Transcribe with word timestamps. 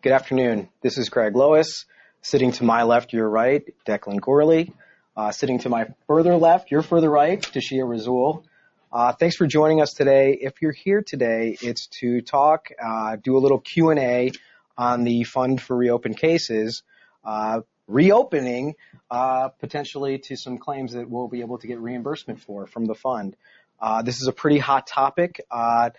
Good 0.00 0.12
afternoon. 0.12 0.68
This 0.80 0.96
is 0.96 1.08
Greg 1.08 1.34
Lois. 1.34 1.84
Sitting 2.22 2.52
to 2.52 2.62
my 2.62 2.84
left, 2.84 3.12
your 3.12 3.28
right, 3.28 3.64
Declan 3.84 4.20
Gorley. 4.20 4.72
Uh, 5.16 5.32
sitting 5.32 5.58
to 5.58 5.68
my 5.68 5.86
further 6.06 6.36
left, 6.36 6.70
your 6.70 6.82
further 6.82 7.10
right, 7.10 7.42
Tashia 7.42 7.82
Razul. 7.82 8.44
Uh, 8.92 9.10
thanks 9.10 9.34
for 9.34 9.48
joining 9.48 9.82
us 9.82 9.94
today. 9.94 10.38
If 10.40 10.62
you're 10.62 10.70
here 10.70 11.02
today, 11.02 11.58
it's 11.60 11.88
to 11.98 12.20
talk, 12.20 12.68
uh, 12.80 13.16
do 13.16 13.36
a 13.36 13.40
little 13.40 13.58
Q&A 13.58 14.30
on 14.76 15.02
the 15.02 15.24
Fund 15.24 15.60
for 15.60 15.76
Reopened 15.76 16.16
Cases, 16.16 16.84
uh, 17.24 17.62
reopening 17.88 18.76
uh, 19.10 19.48
potentially 19.48 20.18
to 20.18 20.36
some 20.36 20.58
claims 20.58 20.92
that 20.92 21.10
we'll 21.10 21.26
be 21.26 21.40
able 21.40 21.58
to 21.58 21.66
get 21.66 21.80
reimbursement 21.80 22.40
for 22.40 22.68
from 22.68 22.84
the 22.84 22.94
fund. 22.94 23.34
Uh, 23.80 24.02
this 24.02 24.20
is 24.20 24.26
a 24.26 24.32
pretty 24.32 24.58
hot 24.58 24.86
topic. 24.86 25.40
Uh, 25.50 25.90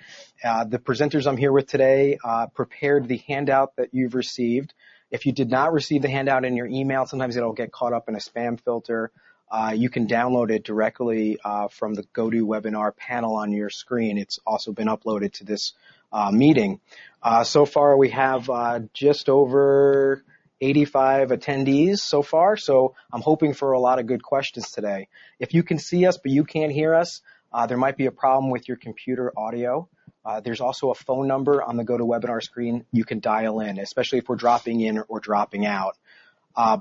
uh, 0.44 0.66
the 0.66 0.80
presenters 0.80 1.28
I'm 1.28 1.38
here 1.38 1.52
with 1.52 1.68
today 1.68 2.18
uh, 2.24 2.48
prepared 2.48 3.08
the 3.08 3.18
handout 3.28 3.76
that 3.78 3.94
you've 3.94 4.16
received. 4.16 4.74
If 5.12 5.26
you 5.26 5.32
did 5.32 5.50
not 5.50 5.72
receive 5.72 6.02
the 6.02 6.10
handout 6.10 6.44
in 6.44 6.56
your 6.56 6.68
email, 6.68 7.06
sometimes 7.06 7.38
it'll 7.38 7.54
get 7.54 7.72
caught 7.72 7.94
up 7.94 8.10
in 8.10 8.16
a 8.16 8.20
spam 8.20 8.60
filter. 8.60 9.12
Uh, 9.50 9.74
you 9.76 9.90
can 9.90 10.08
download 10.08 10.52
it 10.52 10.64
directly 10.64 11.40
uh, 11.44 11.70
from 11.70 11.94
the 11.96 12.04
GoToWebinar 12.14 12.96
panel 12.96 13.36
on 13.36 13.52
your 13.52 13.70
screen. 13.70 14.18
It's 14.18 14.40
also 14.46 14.72
been 14.74 14.88
uploaded 14.88 15.34
to 15.34 15.46
this 15.46 15.74
meeting. 16.32 16.82
so 17.44 17.66
far, 17.66 17.98
we 17.98 18.10
have 18.10 18.50
just 18.94 19.30
over 19.30 20.24
85 20.62 21.30
attendees 21.30 22.00
so 22.00 22.22
far, 22.22 22.58
so 22.58 22.94
I'm 23.12 23.22
hoping 23.22 23.54
for 23.54 23.72
a 23.72 23.80
lot 23.80 24.00
of 24.00 24.06
good 24.06 24.22
questions 24.22 24.72
today. 24.72 25.08
If 25.40 25.54
you 25.54 25.64
can 25.64 25.80
see 25.80 26.06
us 26.06 26.18
but 26.18 26.32
you 26.32 26.44
can't 26.44 26.72
hear 26.72 26.94
us, 26.94 27.22
uh, 27.52 27.66
there 27.66 27.78
might 27.78 27.98
be 27.98 28.06
a 28.06 28.12
problem 28.12 28.52
with 28.52 28.68
your 28.68 28.78
computer 28.78 29.32
audio. 29.38 29.88
Uh, 30.26 30.40
there's 30.42 30.62
also 30.62 30.92
a 30.92 30.96
phone 30.96 31.28
number 31.28 31.64
on 31.64 31.78
the 31.78 31.84
GoToWebinar 31.84 32.44
screen 32.44 32.86
you 32.92 33.06
can 33.06 33.20
dial 33.20 33.62
in, 33.62 33.80
especially 33.80 34.20
if 34.20 34.30
we're 34.30 34.36
dropping 34.36 34.82
in 34.82 35.04
or 35.08 35.20
dropping 35.20 35.66
out. 35.66 35.98
Uh, 36.56 36.80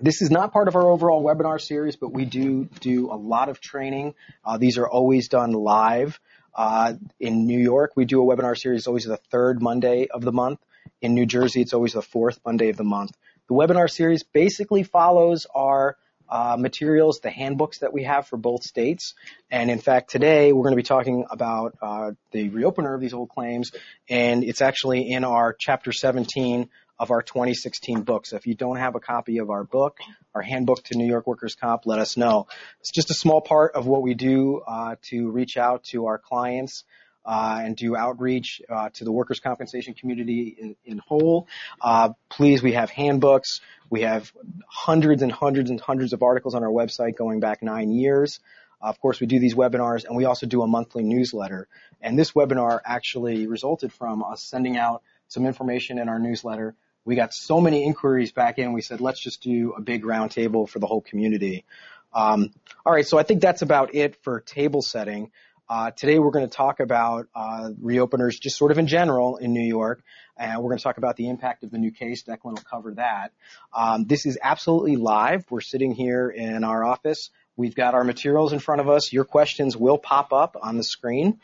this 0.00 0.22
is 0.22 0.30
not 0.30 0.52
part 0.52 0.68
of 0.68 0.76
our 0.76 0.88
overall 0.88 1.22
webinar 1.22 1.60
series, 1.60 1.96
but 1.96 2.12
we 2.12 2.24
do 2.24 2.64
do 2.80 3.10
a 3.10 3.16
lot 3.16 3.48
of 3.48 3.60
training. 3.60 4.14
Uh, 4.44 4.58
these 4.58 4.78
are 4.78 4.88
always 4.88 5.28
done 5.28 5.52
live. 5.52 6.20
Uh, 6.54 6.94
in 7.18 7.46
New 7.46 7.58
York, 7.58 7.92
we 7.96 8.04
do 8.04 8.22
a 8.22 8.36
webinar 8.36 8.58
series 8.58 8.86
always 8.86 9.04
the 9.04 9.16
third 9.16 9.60
Monday 9.60 10.06
of 10.08 10.22
the 10.22 10.32
month. 10.32 10.60
In 11.00 11.14
New 11.14 11.26
Jersey, 11.26 11.62
it's 11.62 11.72
always 11.72 11.92
the 11.92 12.02
fourth 12.02 12.38
Monday 12.44 12.68
of 12.68 12.76
the 12.76 12.84
month. 12.84 13.12
The 13.48 13.54
webinar 13.54 13.90
series 13.90 14.22
basically 14.22 14.82
follows 14.82 15.46
our 15.54 15.96
uh, 16.28 16.56
materials, 16.58 17.20
the 17.20 17.30
handbooks 17.30 17.78
that 17.78 17.92
we 17.92 18.04
have 18.04 18.26
for 18.26 18.36
both 18.36 18.62
states. 18.62 19.14
And 19.50 19.70
in 19.70 19.78
fact, 19.78 20.10
today 20.10 20.52
we're 20.52 20.62
going 20.62 20.72
to 20.72 20.82
be 20.82 20.82
talking 20.82 21.24
about 21.30 21.76
uh, 21.80 22.12
the 22.32 22.50
reopener 22.50 22.94
of 22.94 23.00
these 23.00 23.14
old 23.14 23.30
claims, 23.30 23.70
and 24.08 24.44
it's 24.44 24.60
actually 24.60 25.10
in 25.10 25.24
our 25.24 25.54
chapter 25.58 25.92
17 25.92 26.68
of 26.98 27.10
our 27.10 27.22
2016 27.22 28.02
book. 28.02 28.26
So 28.26 28.36
if 28.36 28.46
you 28.46 28.54
don't 28.54 28.76
have 28.76 28.94
a 28.94 29.00
copy 29.00 29.38
of 29.38 29.50
our 29.50 29.64
book, 29.64 29.98
our 30.34 30.42
handbook 30.42 30.82
to 30.84 30.96
New 30.96 31.06
York 31.06 31.26
Workers 31.26 31.54
Comp, 31.54 31.82
let 31.84 31.98
us 31.98 32.16
know. 32.16 32.46
It's 32.80 32.90
just 32.90 33.10
a 33.10 33.14
small 33.14 33.40
part 33.40 33.74
of 33.74 33.86
what 33.86 34.02
we 34.02 34.14
do 34.14 34.62
uh, 34.66 34.96
to 35.10 35.30
reach 35.30 35.56
out 35.56 35.84
to 35.90 36.06
our 36.06 36.18
clients 36.18 36.84
uh, 37.26 37.60
and 37.62 37.76
do 37.76 37.96
outreach 37.96 38.62
uh, 38.68 38.88
to 38.94 39.04
the 39.04 39.12
workers' 39.12 39.40
compensation 39.40 39.94
community 39.94 40.56
in, 40.58 40.76
in 40.84 40.98
whole. 40.98 41.48
Uh, 41.80 42.10
please, 42.30 42.62
we 42.62 42.72
have 42.72 42.88
handbooks. 42.88 43.60
We 43.90 44.02
have 44.02 44.32
hundreds 44.66 45.22
and 45.22 45.32
hundreds 45.32 45.70
and 45.70 45.80
hundreds 45.80 46.12
of 46.12 46.22
articles 46.22 46.54
on 46.54 46.62
our 46.62 46.70
website 46.70 47.16
going 47.16 47.40
back 47.40 47.62
nine 47.62 47.90
years. 47.90 48.40
of 48.80 49.00
course, 49.00 49.20
we 49.20 49.26
do 49.26 49.40
these 49.40 49.54
webinars, 49.54 50.04
and 50.04 50.16
we 50.16 50.24
also 50.24 50.46
do 50.46 50.62
a 50.62 50.66
monthly 50.66 51.02
newsletter. 51.02 51.66
And 52.00 52.18
this 52.18 52.32
webinar 52.32 52.80
actually 52.84 53.46
resulted 53.46 53.92
from 53.92 54.22
us 54.22 54.42
sending 54.42 54.76
out 54.76 55.02
some 55.28 55.44
information 55.46 55.98
in 55.98 56.08
our 56.08 56.18
newsletter. 56.18 56.76
We 57.04 57.16
got 57.16 57.32
so 57.32 57.60
many 57.60 57.84
inquiries 57.84 58.32
back 58.32 58.58
in, 58.58 58.72
we 58.72 58.82
said, 58.82 59.00
let's 59.00 59.20
just 59.20 59.42
do 59.42 59.74
a 59.76 59.80
big 59.80 60.04
roundtable 60.04 60.68
for 60.68 60.78
the 60.78 60.86
whole 60.86 61.00
community. 61.00 61.64
Um, 62.12 62.50
all 62.84 62.92
right, 62.92 63.06
so 63.06 63.18
I 63.18 63.22
think 63.22 63.40
that's 63.42 63.62
about 63.62 63.94
it 63.94 64.16
for 64.22 64.40
table 64.40 64.82
setting. 64.82 65.30
Uh, 65.68 65.90
today 65.90 66.20
we're 66.20 66.30
going 66.30 66.48
to 66.48 66.56
talk 66.56 66.78
about 66.78 67.26
uh, 67.34 67.70
reopeners 67.82 68.40
just 68.40 68.56
sort 68.56 68.70
of 68.70 68.78
in 68.78 68.86
general 68.86 69.36
in 69.36 69.52
New 69.52 69.66
York, 69.66 70.00
and 70.36 70.58
we're 70.58 70.68
going 70.68 70.78
to 70.78 70.82
talk 70.84 70.96
about 70.96 71.16
the 71.16 71.28
impact 71.28 71.64
of 71.64 71.72
the 71.72 71.78
new 71.78 71.90
case. 71.90 72.22
Declan 72.22 72.52
will 72.52 72.62
cover 72.70 72.94
that. 72.94 73.32
Um, 73.74 74.04
this 74.04 74.26
is 74.26 74.38
absolutely 74.40 74.94
live. 74.94 75.44
We're 75.50 75.60
sitting 75.60 75.92
here 75.92 76.28
in 76.30 76.62
our 76.62 76.84
office. 76.84 77.30
We've 77.56 77.74
got 77.74 77.94
our 77.94 78.04
materials 78.04 78.52
in 78.52 78.60
front 78.60 78.80
of 78.80 78.88
us. 78.88 79.12
Your 79.12 79.24
questions 79.24 79.76
will 79.76 79.98
pop 79.98 80.32
up 80.32 80.56
on 80.60 80.76
the 80.76 80.84
screen. 80.84 81.40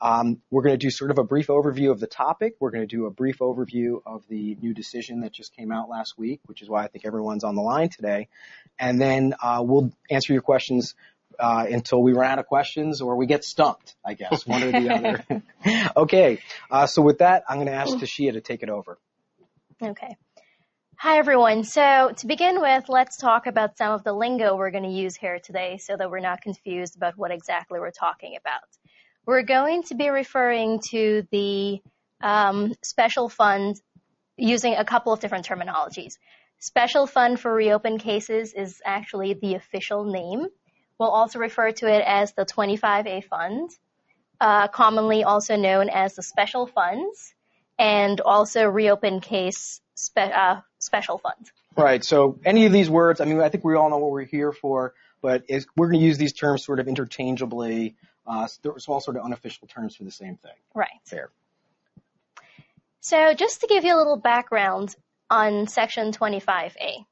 Um, 0.00 0.40
we're 0.50 0.62
going 0.62 0.74
to 0.74 0.78
do 0.78 0.90
sort 0.90 1.10
of 1.10 1.18
a 1.18 1.24
brief 1.24 1.48
overview 1.48 1.90
of 1.90 2.00
the 2.00 2.06
topic. 2.06 2.56
We're 2.60 2.70
going 2.70 2.86
to 2.86 2.96
do 2.96 3.06
a 3.06 3.10
brief 3.10 3.38
overview 3.38 4.00
of 4.06 4.26
the 4.28 4.56
new 4.60 4.72
decision 4.72 5.20
that 5.20 5.32
just 5.32 5.54
came 5.54 5.70
out 5.70 5.88
last 5.90 6.18
week, 6.18 6.40
which 6.46 6.62
is 6.62 6.68
why 6.68 6.84
I 6.84 6.88
think 6.88 7.04
everyone's 7.04 7.44
on 7.44 7.54
the 7.54 7.62
line 7.62 7.90
today. 7.90 8.28
And 8.78 9.00
then 9.00 9.34
uh, 9.42 9.62
we'll 9.64 9.92
answer 10.10 10.32
your 10.32 10.42
questions 10.42 10.94
uh, 11.38 11.66
until 11.68 12.02
we 12.02 12.12
run 12.12 12.30
out 12.30 12.38
of 12.38 12.46
questions 12.46 13.00
or 13.00 13.16
we 13.16 13.26
get 13.26 13.44
stumped, 13.44 13.94
I 14.04 14.14
guess, 14.14 14.46
one 14.46 14.62
or 14.62 14.72
the 14.72 14.90
other. 14.94 15.42
okay, 15.96 16.40
uh, 16.70 16.86
so 16.86 17.02
with 17.02 17.18
that, 17.18 17.44
I'm 17.48 17.56
going 17.56 17.66
to 17.66 17.74
ask 17.74 17.96
Tashia 17.96 18.32
to 18.32 18.40
take 18.40 18.62
it 18.62 18.70
over. 18.70 18.98
Okay. 19.82 20.16
Hi, 20.98 21.18
everyone. 21.18 21.64
So 21.64 22.12
to 22.16 22.26
begin 22.26 22.60
with, 22.60 22.88
let's 22.88 23.18
talk 23.18 23.46
about 23.46 23.76
some 23.76 23.92
of 23.92 24.02
the 24.02 24.14
lingo 24.14 24.56
we're 24.56 24.70
going 24.70 24.84
to 24.84 24.90
use 24.90 25.14
here 25.14 25.38
today 25.38 25.76
so 25.76 25.94
that 25.94 26.10
we're 26.10 26.20
not 26.20 26.40
confused 26.40 26.96
about 26.96 27.18
what 27.18 27.30
exactly 27.30 27.78
we're 27.78 27.90
talking 27.90 28.36
about. 28.40 28.62
We're 29.26 29.42
going 29.42 29.82
to 29.84 29.94
be 29.94 30.08
referring 30.08 30.80
to 30.90 31.26
the 31.30 31.82
um, 32.22 32.74
special 32.82 33.28
fund 33.28 33.78
using 34.38 34.74
a 34.74 34.84
couple 34.84 35.12
of 35.12 35.20
different 35.20 35.46
terminologies. 35.46 36.14
Special 36.58 37.06
Fund 37.06 37.38
for 37.38 37.52
Reopened 37.52 38.00
Cases 38.00 38.54
is 38.54 38.80
actually 38.84 39.34
the 39.34 39.54
official 39.54 40.04
name. 40.04 40.46
We'll 40.98 41.10
also 41.10 41.38
refer 41.38 41.72
to 41.72 41.86
it 41.86 42.02
as 42.06 42.32
the 42.32 42.44
25A 42.44 43.24
Fund, 43.24 43.70
uh, 44.40 44.68
commonly 44.68 45.24
also 45.24 45.56
known 45.56 45.88
as 45.90 46.14
the 46.14 46.22
Special 46.22 46.66
Funds, 46.66 47.34
and 47.78 48.20
also 48.20 48.64
Reopen 48.64 49.20
Case 49.20 49.80
spe- 49.94 50.18
uh, 50.18 50.60
Special 50.78 51.18
Fund. 51.18 51.50
Right. 51.76 52.02
So 52.02 52.38
any 52.44 52.64
of 52.64 52.72
these 52.72 52.88
words, 52.88 53.20
I 53.20 53.26
mean, 53.26 53.40
I 53.40 53.50
think 53.50 53.64
we 53.64 53.74
all 53.74 53.90
know 53.90 53.98
what 53.98 54.10
we're 54.10 54.24
here 54.24 54.52
for, 54.52 54.94
but 55.20 55.44
we're 55.76 55.88
going 55.88 56.00
to 56.00 56.06
use 56.06 56.16
these 56.16 56.32
terms 56.32 56.64
sort 56.64 56.80
of 56.80 56.88
interchangeably. 56.88 57.96
Uh, 58.26 58.46
so 58.46 58.74
all 58.88 59.00
sort 59.00 59.16
of 59.16 59.24
unofficial 59.24 59.68
terms 59.68 59.94
for 59.94 60.04
the 60.04 60.10
same 60.10 60.36
thing. 60.36 60.52
Right. 60.74 60.88
Fair. 61.04 61.30
So 63.00 63.34
just 63.34 63.60
to 63.60 63.66
give 63.66 63.84
you 63.84 63.94
a 63.94 63.98
little 63.98 64.16
background 64.16 64.96
on 65.30 65.66
Section 65.68 66.12
25A. 66.12 67.04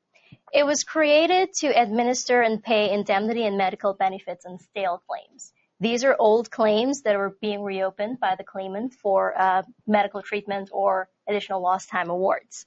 It 0.54 0.64
was 0.64 0.84
created 0.84 1.52
to 1.54 1.66
administer 1.66 2.40
and 2.40 2.62
pay 2.62 2.92
indemnity 2.92 3.44
and 3.44 3.58
medical 3.58 3.92
benefits 3.92 4.46
on 4.46 4.60
stale 4.60 5.02
claims. 5.08 5.52
These 5.80 6.04
are 6.04 6.14
old 6.16 6.48
claims 6.48 7.02
that 7.02 7.16
are 7.16 7.34
being 7.40 7.64
reopened 7.64 8.20
by 8.20 8.36
the 8.36 8.44
claimant 8.44 8.94
for 8.94 9.34
uh, 9.36 9.64
medical 9.84 10.22
treatment 10.22 10.70
or 10.72 11.08
additional 11.28 11.60
lost 11.60 11.88
time 11.88 12.08
awards. 12.08 12.66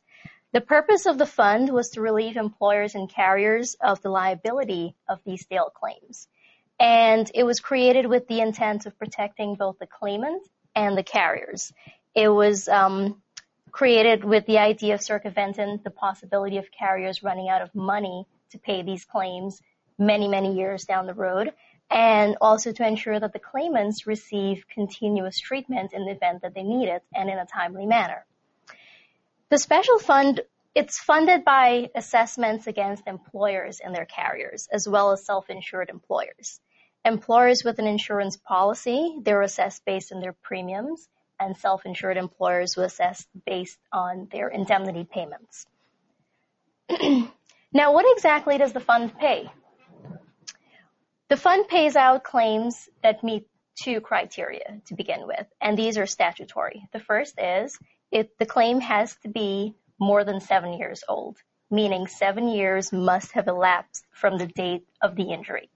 The 0.51 0.59
purpose 0.59 1.05
of 1.05 1.17
the 1.17 1.25
fund 1.25 1.69
was 1.69 1.91
to 1.91 2.01
relieve 2.01 2.35
employers 2.35 2.93
and 2.93 3.09
carriers 3.09 3.77
of 3.79 4.01
the 4.01 4.09
liability 4.09 4.97
of 5.07 5.21
these 5.25 5.43
stale 5.43 5.71
claims. 5.73 6.27
And 6.81 7.31
it 7.33 7.45
was 7.45 7.61
created 7.61 8.05
with 8.05 8.27
the 8.27 8.41
intent 8.41 8.85
of 8.85 8.99
protecting 8.99 9.55
both 9.55 9.79
the 9.79 9.87
claimant 9.87 10.45
and 10.75 10.97
the 10.97 11.03
carriers. 11.03 11.71
It 12.13 12.27
was 12.27 12.67
um, 12.67 13.21
created 13.71 14.23
with 14.23 14.45
the 14.45 14.57
idea 14.57 14.93
of 14.93 15.01
circumventing 15.01 15.79
the 15.83 15.89
possibility 15.89 16.57
of 16.57 16.71
carriers 16.71 17.23
running 17.23 17.49
out 17.49 17.61
of 17.61 17.73
money 17.75 18.25
to 18.51 18.57
pay 18.57 18.81
these 18.81 19.05
claims 19.05 19.61
many, 19.97 20.27
many 20.27 20.55
years 20.55 20.85
down 20.85 21.07
the 21.07 21.13
road, 21.13 21.53
and 21.89 22.37
also 22.41 22.71
to 22.71 22.85
ensure 22.85 23.19
that 23.19 23.33
the 23.33 23.39
claimants 23.39 24.07
receive 24.07 24.65
continuous 24.73 25.39
treatment 25.39 25.93
in 25.93 26.05
the 26.05 26.11
event 26.11 26.41
that 26.41 26.53
they 26.53 26.63
need 26.63 26.89
it 26.89 27.03
and 27.13 27.29
in 27.29 27.37
a 27.37 27.45
timely 27.45 27.85
manner. 27.85 28.25
The 29.49 29.57
special 29.57 29.99
fund 29.99 30.41
it's 30.75 30.99
funded 30.99 31.43
by 31.43 31.89
assessments 31.95 32.67
against 32.67 33.07
employers 33.07 33.79
and 33.83 33.95
their 33.95 34.05
carriers, 34.05 34.67
as 34.71 34.87
well 34.87 35.11
as 35.11 35.25
self-insured 35.25 35.89
employers. 35.89 36.59
Employers 37.03 37.63
with 37.63 37.79
an 37.79 37.87
insurance 37.87 38.37
policy, 38.37 39.17
they're 39.23 39.41
assessed 39.41 39.83
based 39.85 40.11
on 40.11 40.21
their 40.21 40.33
premiums, 40.33 41.09
and 41.39 41.57
self-insured 41.57 42.17
employers 42.17 42.75
were 42.75 42.85
assessed 42.85 43.27
based 43.45 43.79
on 43.91 44.27
their 44.31 44.47
indemnity 44.47 45.07
payments. 45.09 45.65
now, 47.73 47.93
what 47.93 48.05
exactly 48.15 48.57
does 48.57 48.73
the 48.73 48.79
fund 48.79 49.17
pay? 49.17 49.49
The 51.29 51.37
fund 51.37 51.67
pays 51.67 51.95
out 51.95 52.23
claims 52.23 52.87
that 53.03 53.23
meet 53.23 53.47
two 53.81 54.01
criteria 54.01 54.81
to 54.87 54.95
begin 54.95 55.27
with, 55.27 55.45
and 55.61 55.77
these 55.77 55.97
are 55.97 56.05
statutory. 56.05 56.87
The 56.93 56.99
first 56.99 57.35
is 57.37 57.77
if 58.11 58.27
the 58.37 58.45
claim 58.45 58.79
has 58.79 59.15
to 59.23 59.29
be 59.29 59.75
more 59.99 60.23
than 60.23 60.39
seven 60.39 60.73
years 60.73 61.03
old, 61.07 61.37
meaning 61.69 62.07
seven 62.07 62.47
years 62.47 62.93
must 62.93 63.33
have 63.33 63.47
elapsed 63.47 64.05
from 64.11 64.37
the 64.37 64.47
date 64.47 64.87
of 65.01 65.15
the 65.15 65.31
injury. 65.31 65.69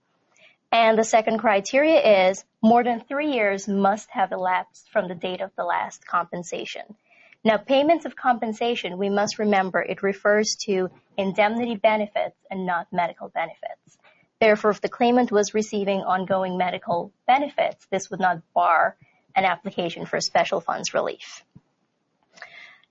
And 0.71 0.97
the 0.97 1.03
second 1.03 1.39
criteria 1.39 2.29
is 2.29 2.45
more 2.61 2.83
than 2.83 3.01
three 3.01 3.33
years 3.33 3.67
must 3.67 4.09
have 4.11 4.31
elapsed 4.31 4.89
from 4.89 5.07
the 5.07 5.15
date 5.15 5.41
of 5.41 5.51
the 5.57 5.65
last 5.65 6.07
compensation. 6.07 6.95
Now, 7.43 7.57
payments 7.57 8.05
of 8.05 8.15
compensation, 8.15 8.97
we 8.97 9.09
must 9.09 9.39
remember 9.39 9.81
it 9.81 10.03
refers 10.03 10.55
to 10.67 10.89
indemnity 11.17 11.75
benefits 11.75 12.37
and 12.49 12.65
not 12.65 12.87
medical 12.93 13.29
benefits. 13.29 13.97
Therefore, 14.39 14.71
if 14.71 14.81
the 14.81 14.89
claimant 14.89 15.31
was 15.31 15.53
receiving 15.53 16.01
ongoing 16.01 16.57
medical 16.57 17.11
benefits, 17.27 17.85
this 17.91 18.09
would 18.09 18.19
not 18.19 18.41
bar 18.53 18.95
an 19.35 19.45
application 19.45 20.05
for 20.05 20.21
special 20.21 20.61
funds 20.61 20.93
relief. 20.93 21.43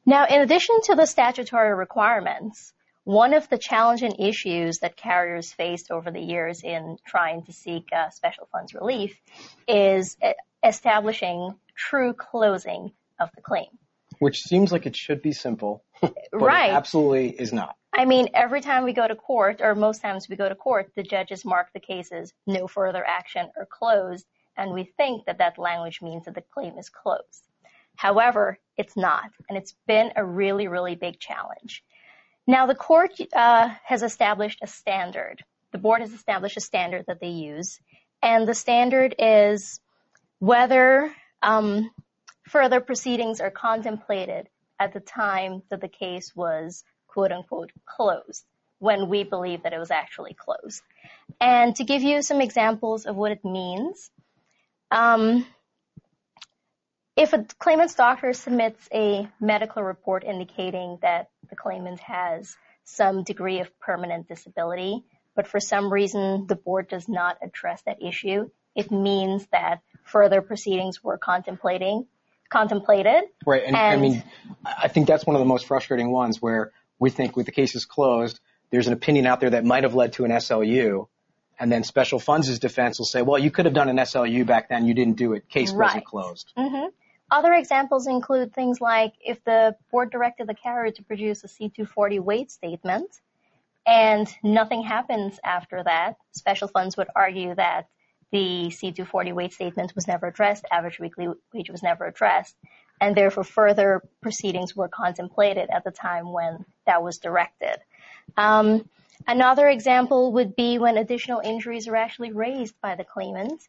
Now, 0.05 0.27
in 0.27 0.41
addition 0.41 0.81
to 0.85 0.97
the 0.97 1.07
statutory 1.07 1.75
requirements, 1.75 2.73
one 3.05 3.35
of 3.35 3.49
the 3.49 3.59
challenging 3.59 4.15
issues 4.19 4.79
that 4.79 4.97
carriers 4.97 5.53
faced 5.53 5.91
over 5.91 6.11
the 6.11 6.21
years 6.21 6.63
in 6.63 6.99
trying 7.07 7.43
to 7.45 7.53
seek 7.53 7.89
uh, 7.93 8.11
special 8.11 8.49
funds 8.53 8.75
relief 8.75 9.19
is 9.67 10.17
establishing 10.63 11.55
true 11.75 12.13
closing 12.13 12.93
of 13.19 13.31
the 13.35 13.43
claim. 13.43 13.67
Which 14.19 14.43
seems 14.43 14.71
like 14.71 14.87
it 14.87 14.97
should 14.97 15.23
be 15.23 15.33
simple, 15.33 15.83
but 16.01 16.15
right. 16.33 16.73
absolutely 16.73 17.31
is 17.31 17.53
not. 17.53 17.77
I 17.93 18.05
mean, 18.05 18.29
every 18.35 18.61
time 18.61 18.85
we 18.85 18.93
go 18.93 19.09
to 19.09 19.17
court, 19.17 19.61
or 19.63 19.75
most 19.75 20.03
times 20.03 20.29
we 20.29 20.37
go 20.37 20.49
to 20.49 20.55
court, 20.55 20.93
the 20.95 21.03
judges 21.03 21.45
mark 21.45 21.73
the 21.73 21.81
cases 21.81 22.33
no 22.47 22.69
further 22.69 23.05
action 23.05 23.51
or 23.57 23.67
closed, 23.67 24.27
and 24.57 24.73
we 24.73 24.85
think 24.85 25.25
that 25.25 25.39
that 25.39 25.59
language 25.59 26.01
means 26.03 26.27
that 26.27 26.35
the 26.35 26.43
claim 26.43 26.79
is 26.79 26.89
closed. 26.89 27.49
However, 27.97 28.59
it's 28.77 28.97
not, 28.97 29.31
and 29.49 29.59
it's 29.59 29.75
been 29.87 30.13
a 30.17 30.25
really, 30.25 30.69
really 30.69 30.95
big 30.95 31.19
challenge. 31.19 31.83
Now, 32.51 32.67
the 32.67 32.75
court 32.75 33.13
uh, 33.33 33.69
has 33.85 34.03
established 34.03 34.59
a 34.61 34.67
standard. 34.67 35.45
The 35.71 35.79
board 35.79 36.01
has 36.01 36.13
established 36.13 36.57
a 36.57 36.61
standard 36.61 37.05
that 37.07 37.21
they 37.21 37.29
use, 37.29 37.79
and 38.25 38.49
the 38.49 38.57
standard 38.57 39.15
is 39.21 39.79
whether 40.41 41.15
um, 41.43 41.93
further 42.49 42.81
proceedings 42.81 43.41
are 43.41 43.53
contemplated 43.53 44.49
at 44.81 44.93
the 44.93 44.99
time 44.99 45.63
that 45.71 45.81
the 45.81 45.87
case 45.87 46.35
was 46.35 46.83
quote 47.07 47.31
unquote 47.31 47.71
closed 47.87 48.45
when 48.81 49.09
we 49.09 49.23
believe 49.23 49.63
that 49.63 49.73
it 49.73 49.79
was 49.79 49.93
actually 49.93 50.35
closed. 50.35 50.83
And 51.41 51.77
to 51.77 51.85
give 51.85 52.03
you 52.03 52.21
some 52.21 52.41
examples 52.41 53.07
of 53.07 53.15
what 53.15 53.31
it 53.31 53.45
means, 53.45 54.11
um, 54.91 55.47
if 57.21 57.35
a 57.35 57.45
claimant's 57.59 57.95
doctor 57.95 58.33
submits 58.33 58.89
a 58.93 59.29
medical 59.41 59.83
report 59.83 60.25
indicating 60.25 60.99
that 61.03 61.29
the 61.51 61.57
claimant 61.57 62.01
has 62.01 62.57
some 62.85 63.25
degree 63.25 63.61
of 63.61 63.79
permanent 63.79 64.27
disability, 64.27 65.05
but 65.37 65.47
for 65.47 65.61
some 65.61 65.93
reason 65.93 66.47
the 66.49 66.57
board 66.57 66.89
does 66.89 67.09
not 67.09 67.37
address 67.43 67.83
that 67.83 68.03
issue, 68.03 68.49
it 68.75 68.91
means 68.91 69.47
that 69.53 69.81
further 70.05 70.41
proceedings 70.41 71.05
were 71.05 71.19
contemplating 71.19 72.07
contemplated. 72.49 73.25
Right, 73.47 73.63
and, 73.65 73.77
and 73.77 74.01
I 74.01 74.03
mean, 74.03 74.25
I 74.65 74.89
think 74.89 75.07
that's 75.07 75.25
one 75.25 75.37
of 75.37 75.41
the 75.41 75.47
most 75.47 75.67
frustrating 75.67 76.11
ones 76.11 76.43
where 76.43 76.73
we 76.99 77.11
think 77.11 77.37
with 77.37 77.47
the 77.47 77.53
case 77.53 77.77
is 77.77 77.85
closed, 77.85 78.41
there's 78.71 78.89
an 78.89 78.93
opinion 78.93 79.27
out 79.27 79.39
there 79.39 79.51
that 79.51 79.65
might 79.65 79.85
have 79.85 79.95
led 79.95 80.15
to 80.15 80.25
an 80.25 80.33
SLU, 80.33 81.07
and 81.61 81.71
then 81.71 81.85
special 81.85 82.19
funds' 82.19 82.59
defense 82.59 82.99
will 82.99 83.07
say, 83.07 83.23
well, 83.23 83.39
you 83.39 83.53
could 83.53 83.67
have 83.67 83.75
done 83.75 83.89
an 83.89 83.99
SLU 83.99 84.45
back 84.47 84.69
then, 84.69 84.85
you 84.85 84.95
didn't 84.95 85.17
do 85.17 85.35
it, 85.35 85.49
case 85.49 85.71
right. 85.71 85.87
wasn't 85.87 86.05
closed. 86.05 86.53
Mm-hmm. 86.59 86.89
Other 87.31 87.53
examples 87.55 88.07
include 88.07 88.53
things 88.53 88.81
like 88.81 89.15
if 89.25 89.43
the 89.45 89.77
board 89.91 90.11
directed 90.11 90.49
the 90.49 90.55
carrier 90.55 90.93
to 90.93 91.03
produce 91.05 91.45
a 91.45 91.47
C240 91.47 92.21
wage 92.21 92.51
statement 92.51 93.21
and 93.87 94.29
nothing 94.43 94.83
happens 94.83 95.39
after 95.45 95.83
that, 95.85 96.17
special 96.33 96.69
funds 96.69 96.97
would 96.97 97.09
argue 97.15 97.55
that 97.55 97.89
the 98.33 98.69
C240 98.69 99.33
wage 99.33 99.53
statement 99.55 99.95
was 99.95 100.07
never 100.07 100.27
addressed, 100.27 100.65
average 100.71 100.99
weekly 100.99 101.29
wage 101.53 101.71
was 101.71 101.83
never 101.83 102.07
addressed, 102.07 102.57
and 103.01 103.17
therefore 103.17 103.45
further 103.45 104.03
proceedings 104.21 104.77
were 104.77 104.89
contemplated 104.89 105.71
at 105.71 105.85
the 105.85 105.91
time 105.91 106.33
when 106.33 106.65
that 106.87 107.03
was 107.03 107.19
directed. 107.19 107.77
Um, 108.37 108.89
another 109.27 109.69
example 109.69 110.33
would 110.33 110.55
be 110.55 110.79
when 110.79 110.97
additional 110.97 111.41
injuries 111.41 111.89
are 111.89 111.97
actually 111.97 112.33
raised 112.33 112.75
by 112.81 112.95
the 112.95 113.05
claimant, 113.05 113.67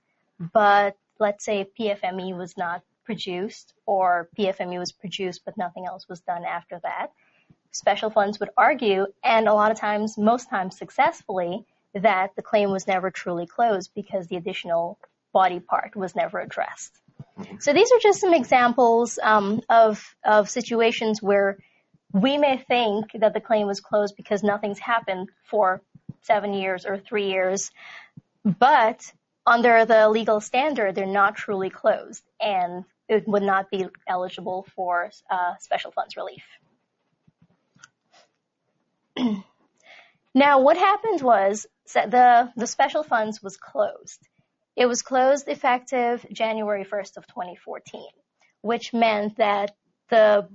but 0.54 0.96
let's 1.20 1.46
say 1.46 1.68
PFME 1.80 2.38
was 2.38 2.58
not 2.58 2.84
produced 3.04 3.74
or 3.86 4.30
PFME 4.38 4.80
was 4.80 4.92
produced 4.92 5.42
but 5.46 5.58
nothing 5.58 5.86
else 5.86 6.08
was 6.08 6.22
done 6.22 6.44
after 6.46 6.80
that. 6.84 7.08
Special 7.72 8.10
funds 8.10 8.40
would 8.40 8.50
argue, 8.58 9.08
and 9.24 9.48
a 9.48 9.54
lot 9.54 9.72
of 9.72 9.80
times, 9.80 10.18
most 10.18 10.50
times 10.50 10.78
successfully, 10.78 11.66
that 11.94 12.36
the 12.36 12.42
claim 12.42 12.70
was 12.70 12.86
never 12.86 13.12
truly 13.12 13.48
closed 13.48 13.92
because 13.96 14.28
the 14.28 14.36
additional 14.36 15.00
body 15.34 15.60
part 15.60 15.96
was 15.96 16.16
never 16.16 16.40
addressed. 16.40 16.92
So 17.60 17.72
these 17.74 17.92
are 17.92 18.00
just 18.00 18.20
some 18.20 18.34
examples 18.34 19.20
um, 19.22 19.62
of 19.70 20.04
of 20.24 20.50
situations 20.50 21.22
where 21.22 21.58
we 22.14 22.38
may 22.38 22.58
think 22.58 23.12
that 23.14 23.34
the 23.34 23.40
claim 23.40 23.68
was 23.68 23.80
closed 23.80 24.16
because 24.18 24.44
nothing's 24.44 24.80
happened 24.80 25.30
for 25.50 25.82
seven 26.24 26.54
years 26.54 26.86
or 26.86 26.98
three 26.98 27.30
years, 27.30 27.72
but 28.44 29.12
under 29.46 29.86
the 29.86 30.10
legal 30.10 30.40
standard, 30.40 30.96
they're 30.96 31.06
not 31.06 31.36
truly 31.36 31.70
closed 31.70 32.24
and 32.40 32.86
it 33.08 33.28
would 33.28 33.44
not 33.44 33.70
be 33.70 33.88
eligible 34.08 34.66
for 34.76 35.12
uh, 35.30 35.54
special 35.60 35.92
funds 35.92 36.16
relief. 36.16 36.44
now, 40.34 40.62
what 40.62 40.78
happened 40.78 41.22
was 41.22 41.68
the, 41.94 42.52
the 42.56 42.68
special 42.68 43.04
funds 43.04 43.44
was 43.44 43.58
closed. 43.58 44.28
It 44.76 44.86
was 44.86 45.02
closed 45.02 45.50
effective 45.50 46.26
January 46.32 46.86
1st 46.86 47.18
of 47.18 47.28
2014, 47.28 48.04
which 48.62 48.94
meant 48.94 49.36
that 49.38 49.76
the, 50.10 50.48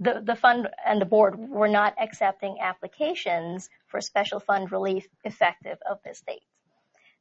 the, 0.00 0.22
the 0.24 0.34
fund 0.34 0.68
and 0.84 1.00
the 1.00 1.06
board 1.06 1.38
were 1.38 1.68
not 1.68 1.94
accepting 2.00 2.56
applications 2.60 3.70
for 3.86 4.00
special 4.00 4.40
fund 4.40 4.72
relief 4.72 5.06
effective 5.24 5.78
of 5.88 5.98
this 6.02 6.20
date. 6.26 6.42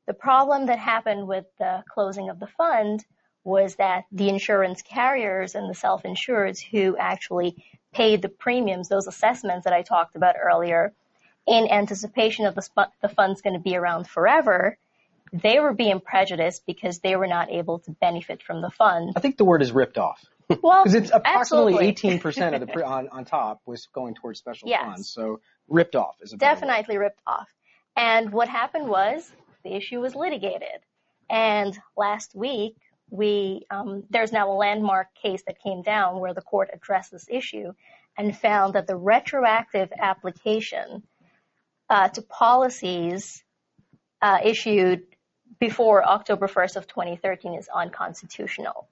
The 0.09 0.15
problem 0.15 0.65
that 0.65 0.79
happened 0.79 1.27
with 1.27 1.45
the 1.59 1.83
closing 1.87 2.31
of 2.31 2.39
the 2.39 2.47
fund 2.47 3.05
was 3.43 3.75
that 3.75 4.05
the 4.11 4.27
insurance 4.27 4.81
carriers 4.81 5.53
and 5.53 5.69
the 5.69 5.75
self-insureds 5.75 6.59
who 6.59 6.97
actually 6.97 7.63
paid 7.93 8.23
the 8.23 8.27
premiums, 8.29 8.89
those 8.89 9.05
assessments 9.05 9.65
that 9.65 9.73
I 9.73 9.83
talked 9.83 10.15
about 10.15 10.35
earlier, 10.43 10.93
in 11.45 11.69
anticipation 11.69 12.47
of 12.47 12.55
the, 12.55 12.63
sp- 12.65 12.89
the 13.03 13.09
fund's 13.09 13.43
going 13.43 13.53
to 13.53 13.59
be 13.59 13.75
around 13.75 14.07
forever, 14.07 14.79
they 15.31 15.59
were 15.59 15.73
being 15.73 15.99
prejudiced 15.99 16.65
because 16.65 16.97
they 17.01 17.15
were 17.15 17.27
not 17.27 17.51
able 17.51 17.77
to 17.77 17.91
benefit 17.91 18.41
from 18.41 18.63
the 18.63 18.71
fund. 18.71 19.13
I 19.15 19.19
think 19.19 19.37
the 19.37 19.45
word 19.45 19.61
is 19.61 19.71
ripped 19.71 19.99
off. 19.99 20.25
Well, 20.63 20.83
because 20.85 20.95
it's 20.95 21.11
approximately 21.13 21.75
18% 21.93 22.55
of 22.55 22.61
the 22.61 22.65
pre- 22.65 22.81
on, 22.97 23.09
on 23.09 23.25
top 23.25 23.61
was 23.67 23.87
going 23.93 24.15
towards 24.15 24.39
special 24.39 24.69
Yes. 24.69 24.83
funds. 24.83 25.09
So 25.09 25.39
ripped 25.67 25.95
off 25.95 26.15
is 26.21 26.33
a 26.33 26.37
better 26.37 26.55
word. 26.55 26.61
definitely 26.67 26.97
ripped 26.97 27.21
off. 27.27 27.47
And 27.95 28.31
what 28.31 28.49
happened 28.49 28.87
was 28.87 29.31
the 29.63 29.75
issue 29.75 29.99
was 29.99 30.15
litigated. 30.15 30.79
And 31.29 31.77
last 31.95 32.35
week, 32.35 32.75
we 33.11 33.65
um, 33.71 34.03
there's 34.09 34.31
now 34.31 34.51
a 34.51 34.53
landmark 34.53 35.07
case 35.15 35.41
that 35.47 35.61
came 35.61 35.81
down 35.81 36.19
where 36.19 36.33
the 36.33 36.41
court 36.41 36.69
addressed 36.73 37.11
this 37.11 37.25
issue 37.29 37.73
and 38.17 38.37
found 38.37 38.73
that 38.73 38.87
the 38.87 38.95
retroactive 38.95 39.91
application 39.97 41.03
uh, 41.89 42.09
to 42.09 42.21
policies 42.21 43.43
uh, 44.21 44.39
issued 44.43 45.03
before 45.59 46.05
October 46.05 46.47
1st 46.47 46.75
of 46.75 46.87
2013 46.87 47.55
is 47.55 47.67
unconstitutional. 47.73 48.87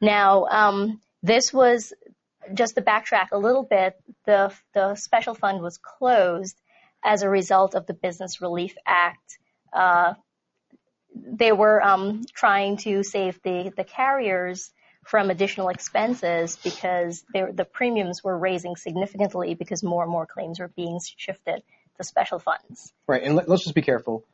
Now, 0.00 0.46
um, 0.46 1.00
this 1.22 1.52
was 1.52 1.92
just 2.54 2.74
to 2.74 2.82
backtrack 2.82 3.28
a 3.32 3.38
little 3.38 3.62
bit. 3.62 3.94
The 4.26 4.52
the 4.74 4.94
special 4.96 5.34
fund 5.34 5.62
was 5.62 5.78
closed 5.78 6.56
as 7.04 7.22
a 7.22 7.28
result 7.28 7.74
of 7.74 7.86
the 7.86 7.94
Business 7.94 8.40
Relief 8.40 8.74
Act. 8.86 9.38
Uh, 9.72 10.14
they 11.14 11.52
were 11.52 11.82
um, 11.82 12.24
trying 12.34 12.76
to 12.78 13.02
save 13.02 13.40
the 13.42 13.72
the 13.76 13.84
carriers 13.84 14.70
from 15.04 15.30
additional 15.30 15.68
expenses 15.68 16.56
because 16.62 17.24
the 17.32 17.66
premiums 17.72 18.22
were 18.22 18.38
raising 18.38 18.76
significantly 18.76 19.54
because 19.54 19.82
more 19.82 20.04
and 20.04 20.12
more 20.12 20.26
claims 20.26 20.60
were 20.60 20.68
being 20.68 21.00
shifted 21.16 21.62
to 21.96 22.04
special 22.04 22.38
funds. 22.38 22.92
Right, 23.08 23.22
and 23.22 23.34
let, 23.34 23.48
us 23.48 23.62
just 23.62 23.74
be 23.74 23.82
careful. 23.82 24.24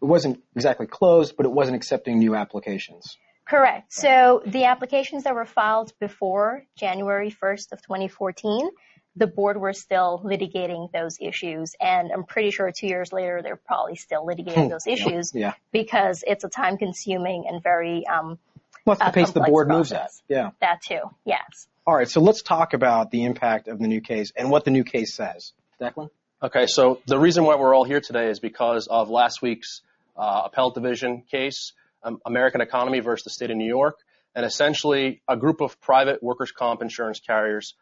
It 0.00 0.04
wasn't 0.04 0.42
exactly 0.54 0.86
closed, 0.86 1.36
but 1.36 1.46
it 1.46 1.52
wasn't 1.52 1.76
accepting 1.76 2.18
new 2.18 2.34
applications. 2.34 3.16
Correct. 3.46 3.92
So 3.92 4.42
the 4.46 4.64
applications 4.64 5.24
that 5.24 5.34
were 5.34 5.44
filed 5.44 5.92
before 5.98 6.66
January 6.76 7.30
1st 7.30 7.72
of 7.72 7.82
2014, 7.82 8.70
the 9.16 9.26
board 9.26 9.60
were 9.60 9.72
still 9.72 10.22
litigating 10.24 10.90
those 10.92 11.18
issues. 11.20 11.74
And 11.80 12.10
I'm 12.12 12.24
pretty 12.24 12.50
sure 12.50 12.70
two 12.70 12.86
years 12.86 13.12
later, 13.12 13.40
they're 13.42 13.56
probably 13.56 13.96
still 13.96 14.24
litigating 14.24 14.70
those 14.70 14.86
issues 14.86 15.32
yeah. 15.34 15.54
because 15.72 16.22
it's 16.26 16.44
a 16.44 16.48
time 16.48 16.78
consuming 16.78 17.44
and 17.48 17.62
very, 17.62 18.06
um, 18.06 18.38
What's 18.84 19.00
the 19.00 19.06
uh, 19.06 19.12
pace 19.12 19.28
the 19.28 19.40
complex 19.40 19.50
board 19.50 19.68
moves 19.68 19.92
at? 19.92 20.10
Yeah. 20.28 20.50
That 20.60 20.80
too. 20.82 21.00
Yes. 21.24 21.68
All 21.86 21.94
right, 21.94 22.08
so 22.08 22.20
let's 22.20 22.42
talk 22.42 22.72
about 22.72 23.10
the 23.10 23.24
impact 23.24 23.68
of 23.68 23.78
the 23.78 23.88
new 23.88 24.00
case 24.00 24.32
and 24.36 24.50
what 24.50 24.64
the 24.64 24.70
new 24.70 24.84
case 24.84 25.14
says. 25.14 25.52
Declan? 25.80 26.08
Okay, 26.42 26.66
so 26.66 27.00
the 27.06 27.18
reason 27.18 27.44
why 27.44 27.56
we're 27.56 27.74
all 27.74 27.84
here 27.84 28.00
today 28.00 28.28
is 28.30 28.38
because 28.38 28.86
of 28.86 29.10
last 29.10 29.42
week's 29.42 29.82
uh, 30.16 30.42
appellate 30.46 30.74
division 30.74 31.22
case, 31.30 31.72
um, 32.02 32.18
American 32.24 32.60
Economy 32.60 33.00
versus 33.00 33.24
the 33.24 33.30
state 33.30 33.50
of 33.50 33.56
New 33.56 33.66
York. 33.66 33.98
And 34.34 34.46
essentially, 34.46 35.20
a 35.28 35.36
group 35.36 35.60
of 35.60 35.80
private 35.80 36.22
workers' 36.22 36.52
comp 36.52 36.82
insurance 36.82 37.20
carriers 37.20 37.74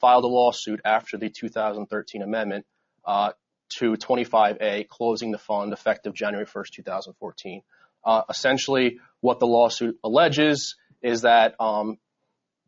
filed 0.00 0.24
a 0.24 0.28
lawsuit 0.28 0.80
after 0.84 1.16
the 1.18 1.30
2013 1.30 2.22
amendment 2.22 2.66
uh, 3.04 3.32
to 3.78 3.92
25A, 3.92 4.88
closing 4.88 5.30
the 5.30 5.38
fund 5.38 5.72
effective 5.72 6.14
January 6.14 6.46
1st, 6.46 6.70
2014. 6.76 7.62
Uh, 8.04 8.22
essentially, 8.28 8.98
what 9.20 9.40
the 9.40 9.46
lawsuit 9.46 9.98
alleges 10.04 10.76
is 11.02 11.22
that 11.22 11.54
um, 11.60 11.98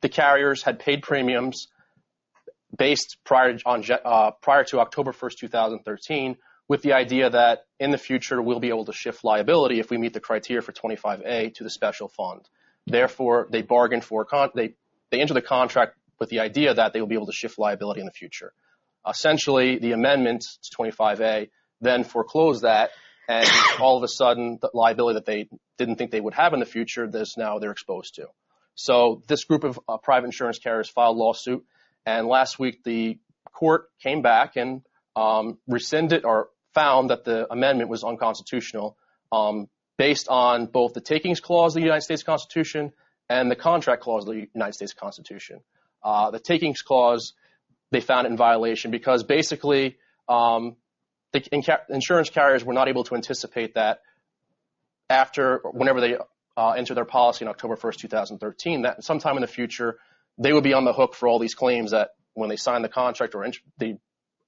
the 0.00 0.08
carriers 0.08 0.62
had 0.62 0.78
paid 0.78 1.02
premiums 1.02 1.68
based 2.76 3.18
prior, 3.24 3.56
uh, 3.66 4.30
to 4.66 4.80
October 4.80 5.12
1st, 5.12 5.36
2013, 5.38 6.36
with 6.68 6.82
the 6.82 6.94
idea 6.94 7.30
that 7.30 7.66
in 7.78 7.90
the 7.90 7.98
future 7.98 8.42
we'll 8.42 8.60
be 8.60 8.68
able 8.68 8.84
to 8.84 8.92
shift 8.92 9.22
liability 9.24 9.78
if 9.78 9.90
we 9.90 9.98
meet 9.98 10.12
the 10.12 10.20
criteria 10.20 10.62
for 10.62 10.72
25A 10.72 11.54
to 11.54 11.64
the 11.64 11.70
special 11.70 12.08
fund. 12.08 12.42
Therefore, 12.86 13.46
they 13.50 13.62
bargained 13.62 14.04
for 14.04 14.24
con- 14.24 14.50
they 14.54 14.74
they 15.10 15.20
enter 15.20 15.34
the 15.34 15.42
contract 15.42 15.96
with 16.18 16.28
the 16.28 16.40
idea 16.40 16.74
that 16.74 16.92
they 16.92 17.00
will 17.00 17.08
be 17.08 17.14
able 17.14 17.26
to 17.26 17.32
shift 17.32 17.58
liability 17.58 18.00
in 18.00 18.06
the 18.06 18.12
future. 18.12 18.52
Essentially, 19.08 19.78
the 19.78 19.92
amendment 19.92 20.44
to 20.62 20.76
25A 20.76 21.48
then 21.80 22.04
foreclosed 22.04 22.62
that, 22.62 22.90
and 23.28 23.48
all 23.80 23.96
of 23.96 24.02
a 24.02 24.08
sudden, 24.08 24.58
the 24.60 24.70
liability 24.74 25.14
that 25.14 25.26
they 25.26 25.48
didn't 25.78 25.96
think 25.96 26.10
they 26.10 26.20
would 26.20 26.34
have 26.34 26.52
in 26.54 26.60
the 26.60 26.66
future, 26.66 27.06
this 27.06 27.36
now 27.36 27.58
they're 27.58 27.70
exposed 27.70 28.16
to. 28.16 28.26
So 28.74 29.22
this 29.26 29.44
group 29.44 29.64
of 29.64 29.80
uh, 29.88 29.96
private 29.98 30.26
insurance 30.26 30.58
carriers 30.58 30.88
filed 30.88 31.16
a 31.16 31.18
lawsuit, 31.18 31.64
and 32.04 32.26
last 32.26 32.58
week 32.58 32.84
the 32.84 33.18
court 33.52 33.88
came 34.02 34.22
back 34.22 34.56
and 34.56 34.82
um, 35.14 35.58
rescinded 35.66 36.24
or 36.24 36.50
found 36.74 37.10
that 37.10 37.24
the 37.24 37.50
amendment 37.50 37.88
was 37.88 38.04
unconstitutional 38.04 38.98
um, 39.32 39.68
based 39.96 40.28
on 40.28 40.66
both 40.66 40.92
the 40.92 41.00
takings 41.00 41.40
clause 41.40 41.74
of 41.74 41.80
the 41.80 41.86
United 41.86 42.02
States 42.02 42.22
Constitution 42.22 42.92
and 43.30 43.50
the 43.50 43.56
contract 43.56 44.02
clause 44.02 44.28
of 44.28 44.34
the 44.34 44.46
United 44.54 44.74
States 44.74 44.92
Constitution. 44.92 45.60
Uh, 46.02 46.30
the 46.30 46.38
takings 46.38 46.82
clause 46.82 47.32
they 47.90 48.00
found 48.00 48.26
it 48.26 48.30
in 48.30 48.36
violation 48.36 48.90
because 48.90 49.22
basically 49.22 49.96
um, 50.28 50.76
the 51.32 51.82
insurance 51.88 52.30
carriers 52.30 52.64
were 52.64 52.74
not 52.74 52.88
able 52.88 53.04
to 53.04 53.14
anticipate 53.14 53.74
that 53.74 54.00
after 55.08 55.60
whenever 55.72 56.00
they 56.00 56.16
uh, 56.56 56.70
enter 56.70 56.94
their 56.94 57.04
policy 57.04 57.44
in 57.44 57.48
October 57.48 57.76
1st, 57.76 57.96
2013, 57.96 58.82
that 58.82 59.04
sometime 59.04 59.36
in 59.36 59.40
the 59.40 59.46
future 59.46 59.98
they 60.38 60.52
would 60.52 60.64
be 60.64 60.74
on 60.74 60.84
the 60.84 60.92
hook 60.92 61.14
for 61.14 61.28
all 61.28 61.38
these 61.38 61.54
claims 61.54 61.92
that 61.92 62.10
when 62.34 62.48
they 62.48 62.56
signed 62.56 62.84
the 62.84 62.88
contract 62.88 63.34
or 63.34 63.46
they 63.78 63.98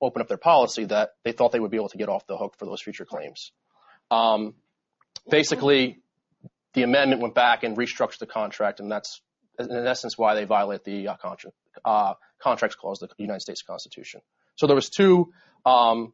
open 0.01 0.23
up 0.23 0.29
their 0.29 0.37
policy 0.37 0.85
that 0.85 1.11
they 1.25 1.33
thought 1.33 1.53
they 1.53 1.61
would 1.61 1.71
be 1.71 1.77
able 1.77 1.89
to 1.89 1.99
get 1.99 2.09
off 2.09 2.27
the 2.27 2.37
hook 2.37 2.55
for 2.59 2.67
those 2.67 2.83
future 2.83 3.05
claims. 3.05 3.53
Um, 4.11 4.55
basically, 5.29 6.01
the 6.75 6.83
amendment 6.83 7.23
went 7.23 7.35
back 7.35 7.65
and 7.65 7.77
restructured 7.77 8.19
the 8.19 8.27
contract, 8.27 8.81
and 8.81 8.91
that's 8.91 9.21
in 9.59 9.87
essence 9.87 10.17
why 10.17 10.35
they 10.35 10.45
violate 10.45 10.85
the 10.85 11.09
uh, 11.09 11.17
contra- 11.17 11.51
uh, 11.85 12.15
contracts 12.39 12.77
clause 12.77 13.03
of 13.03 13.11
the 13.11 13.23
United 13.23 13.41
States 13.41 13.63
Constitution. 13.63 14.21
So 14.57 14.67
there 14.67 14.77
was 14.77 14.89
two 14.89 15.33
um, 15.67 16.13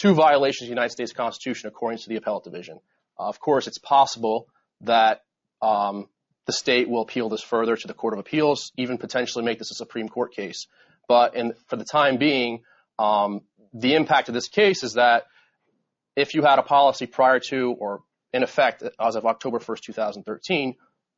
two 0.00 0.14
violations 0.14 0.62
of 0.62 0.68
the 0.68 0.74
United 0.74 0.92
States 0.92 1.12
Constitution 1.12 1.68
according 1.68 1.98
to 1.98 2.08
the 2.08 2.16
appellate 2.16 2.44
division. 2.44 2.80
Uh, 3.18 3.24
of 3.24 3.40
course, 3.40 3.66
it's 3.66 3.78
possible 3.78 4.46
that 4.82 5.22
um, 5.62 6.08
the 6.46 6.52
state 6.52 6.88
will 6.88 7.02
appeal 7.02 7.28
this 7.28 7.42
further 7.42 7.76
to 7.76 7.86
the 7.88 7.94
Court 7.94 8.14
of 8.14 8.20
Appeals, 8.20 8.72
even 8.76 8.98
potentially 8.98 9.44
make 9.44 9.58
this 9.58 9.70
a 9.70 9.74
Supreme 9.74 10.08
Court 10.08 10.34
case. 10.34 10.66
But 11.08 11.34
in, 11.34 11.54
for 11.66 11.76
the 11.76 11.84
time 11.84 12.18
being, 12.18 12.62
um, 12.98 13.42
the 13.72 13.94
impact 13.94 14.28
of 14.28 14.34
this 14.34 14.48
case 14.48 14.82
is 14.82 14.94
that 14.94 15.24
if 16.14 16.34
you 16.34 16.42
had 16.42 16.58
a 16.58 16.62
policy 16.62 17.06
prior 17.06 17.40
to 17.48 17.74
or 17.78 18.02
in 18.32 18.42
effect 18.42 18.82
as 19.00 19.16
of 19.16 19.24
October 19.24 19.58
1st, 19.58 19.80
2013, 19.80 20.76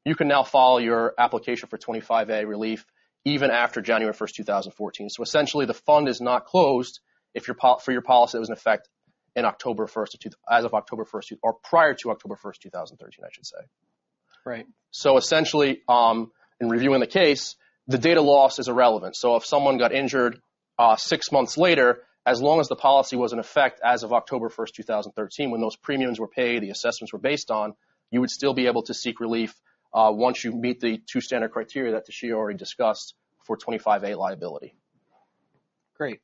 you 0.09 0.15
can 0.15 0.29
now 0.29 0.43
file 0.43 0.81
your 0.81 1.15
application 1.19 1.69
for 1.69 1.77
25A 1.77 2.47
relief 2.47 2.87
even 3.25 3.51
after 3.51 3.81
January 3.83 4.15
1st, 4.15 4.33
2014. 4.37 5.11
So 5.11 5.23
essentially, 5.23 5.67
the 5.67 5.75
fund 5.75 6.09
is 6.09 6.21
not 6.21 6.47
closed 6.47 7.01
if 7.35 7.47
your 7.47 7.57
for 7.81 7.93
your 7.93 8.01
policy 8.01 8.37
that 8.37 8.41
was 8.41 8.49
in 8.49 8.55
effect 8.55 8.89
in 9.37 9.45
October 9.45 9.87
1st, 9.87 10.33
as 10.51 10.65
of 10.65 10.73
October 10.73 11.05
1st, 11.05 11.37
or 11.43 11.55
prior 11.63 11.95
to 11.95 12.11
October 12.11 12.37
1st, 12.43 12.59
2013, 12.63 13.25
I 13.25 13.29
should 13.31 13.47
say. 13.47 13.59
Right. 14.47 14.67
So 14.91 15.19
essentially, 15.19 15.83
um, 15.89 16.33
in 16.61 16.69
reviewing 16.69 17.01
the 17.01 17.07
case, 17.07 17.57
the 17.87 17.99
date 17.99 18.17
of 18.17 18.25
loss 18.25 18.59
is 18.59 18.69
irrelevant. 18.69 19.15
So 19.15 19.37
if 19.37 19.45
someone 19.45 19.77
got 19.79 19.93
injured 19.93 20.41
uh, 20.79 20.97
six 20.97 21.31
months 21.31 21.59
later, 21.59 22.01
as 22.25 22.41
long 22.41 22.61
as 22.61 22.69
the 22.69 22.77
policy 22.77 23.17
was 23.17 23.33
in 23.33 23.39
effect 23.39 23.81
as 23.85 24.03
of 24.03 24.13
October 24.13 24.49
1st, 24.49 24.73
2013, 24.75 25.51
when 25.51 25.61
those 25.61 25.77
premiums 25.77 26.19
were 26.19 26.29
paid, 26.29 26.63
the 26.63 26.71
assessments 26.71 27.13
were 27.13 27.19
based 27.19 27.51
on, 27.51 27.75
you 28.11 28.21
would 28.21 28.31
still 28.31 28.55
be 28.55 28.67
able 28.67 28.83
to 28.83 28.95
seek 28.95 29.21
relief 29.21 29.55
once 29.93 30.45
you 30.45 30.53
meet 30.53 30.81
the 30.81 30.99
two 31.07 31.21
standard 31.21 31.51
criteria 31.51 31.93
that 31.93 32.07
Tashia 32.07 32.33
already 32.33 32.59
discussed 32.59 33.15
for 33.45 33.57
25A 33.57 34.17
liability. 34.17 34.75
Great. 35.97 36.21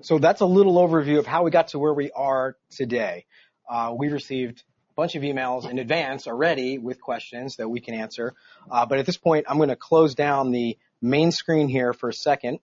So 0.00 0.18
that's 0.18 0.40
a 0.40 0.46
little 0.46 0.74
overview 0.74 1.18
of 1.18 1.26
how 1.26 1.44
we 1.44 1.50
got 1.50 1.68
to 1.68 1.78
where 1.78 1.94
we 1.94 2.10
are 2.10 2.56
today. 2.70 3.26
Uh, 3.68 3.94
we 3.96 4.08
received 4.08 4.64
a 4.90 4.94
bunch 4.94 5.14
of 5.14 5.22
emails 5.22 5.68
in 5.68 5.78
advance 5.78 6.26
already 6.26 6.78
with 6.78 7.00
questions 7.00 7.56
that 7.56 7.68
we 7.68 7.80
can 7.80 7.94
answer. 7.94 8.34
Uh, 8.70 8.86
but 8.86 8.98
at 8.98 9.06
this 9.06 9.16
point, 9.16 9.46
I'm 9.48 9.58
going 9.58 9.68
to 9.68 9.76
close 9.76 10.14
down 10.14 10.50
the 10.50 10.76
main 11.00 11.30
screen 11.30 11.68
here 11.68 11.92
for 11.92 12.08
a 12.08 12.12
second, 12.14 12.58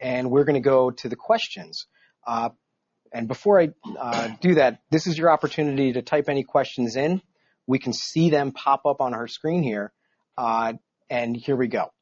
and 0.00 0.30
we're 0.30 0.44
going 0.44 0.54
to 0.54 0.68
go 0.68 0.90
to 0.90 1.08
the 1.08 1.16
questions. 1.16 1.86
Uh, 2.26 2.50
and 3.12 3.26
before 3.26 3.60
I 3.60 3.70
uh, 3.98 4.28
do 4.40 4.54
that, 4.56 4.82
this 4.90 5.06
is 5.06 5.16
your 5.16 5.30
opportunity 5.30 5.94
to 5.94 6.02
type 6.02 6.28
any 6.28 6.42
questions 6.42 6.96
in. 6.96 7.22
We 7.68 7.78
can 7.78 7.92
see 7.92 8.30
them 8.30 8.50
pop 8.50 8.86
up 8.86 9.00
on 9.00 9.14
our 9.14 9.28
screen 9.28 9.62
here. 9.62 9.92
Uh, 10.36 10.72
and 11.10 11.36
here 11.36 11.54
we 11.54 11.68
go. 11.68 11.92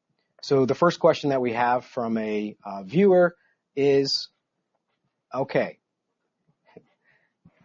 So 0.41 0.65
the 0.65 0.75
first 0.75 0.99
question 0.99 1.29
that 1.31 1.41
we 1.41 1.53
have 1.53 1.85
from 1.85 2.17
a 2.17 2.55
uh, 2.65 2.83
viewer 2.83 3.35
is, 3.75 4.29
okay. 5.33 5.79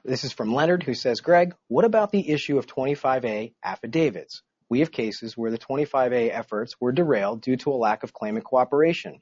This 0.04 0.25
is 0.25 0.32
from 0.32 0.52
Leonard 0.52 0.82
who 0.82 0.94
says, 0.94 1.21
Greg, 1.21 1.54
what 1.68 1.85
about 1.85 2.11
the 2.11 2.28
issue 2.28 2.59
of 2.59 2.66
25A 2.66 3.54
affidavits? 3.62 4.42
We 4.68 4.80
have 4.80 4.90
cases 4.90 5.37
where 5.37 5.52
the 5.52 5.59
25A 5.59 6.30
efforts 6.32 6.75
were 6.80 6.92
derailed 6.92 7.40
due 7.42 7.56
to 7.59 7.71
a 7.71 7.76
lack 7.76 8.02
of 8.02 8.12
claimant 8.12 8.44
cooperation. 8.44 9.21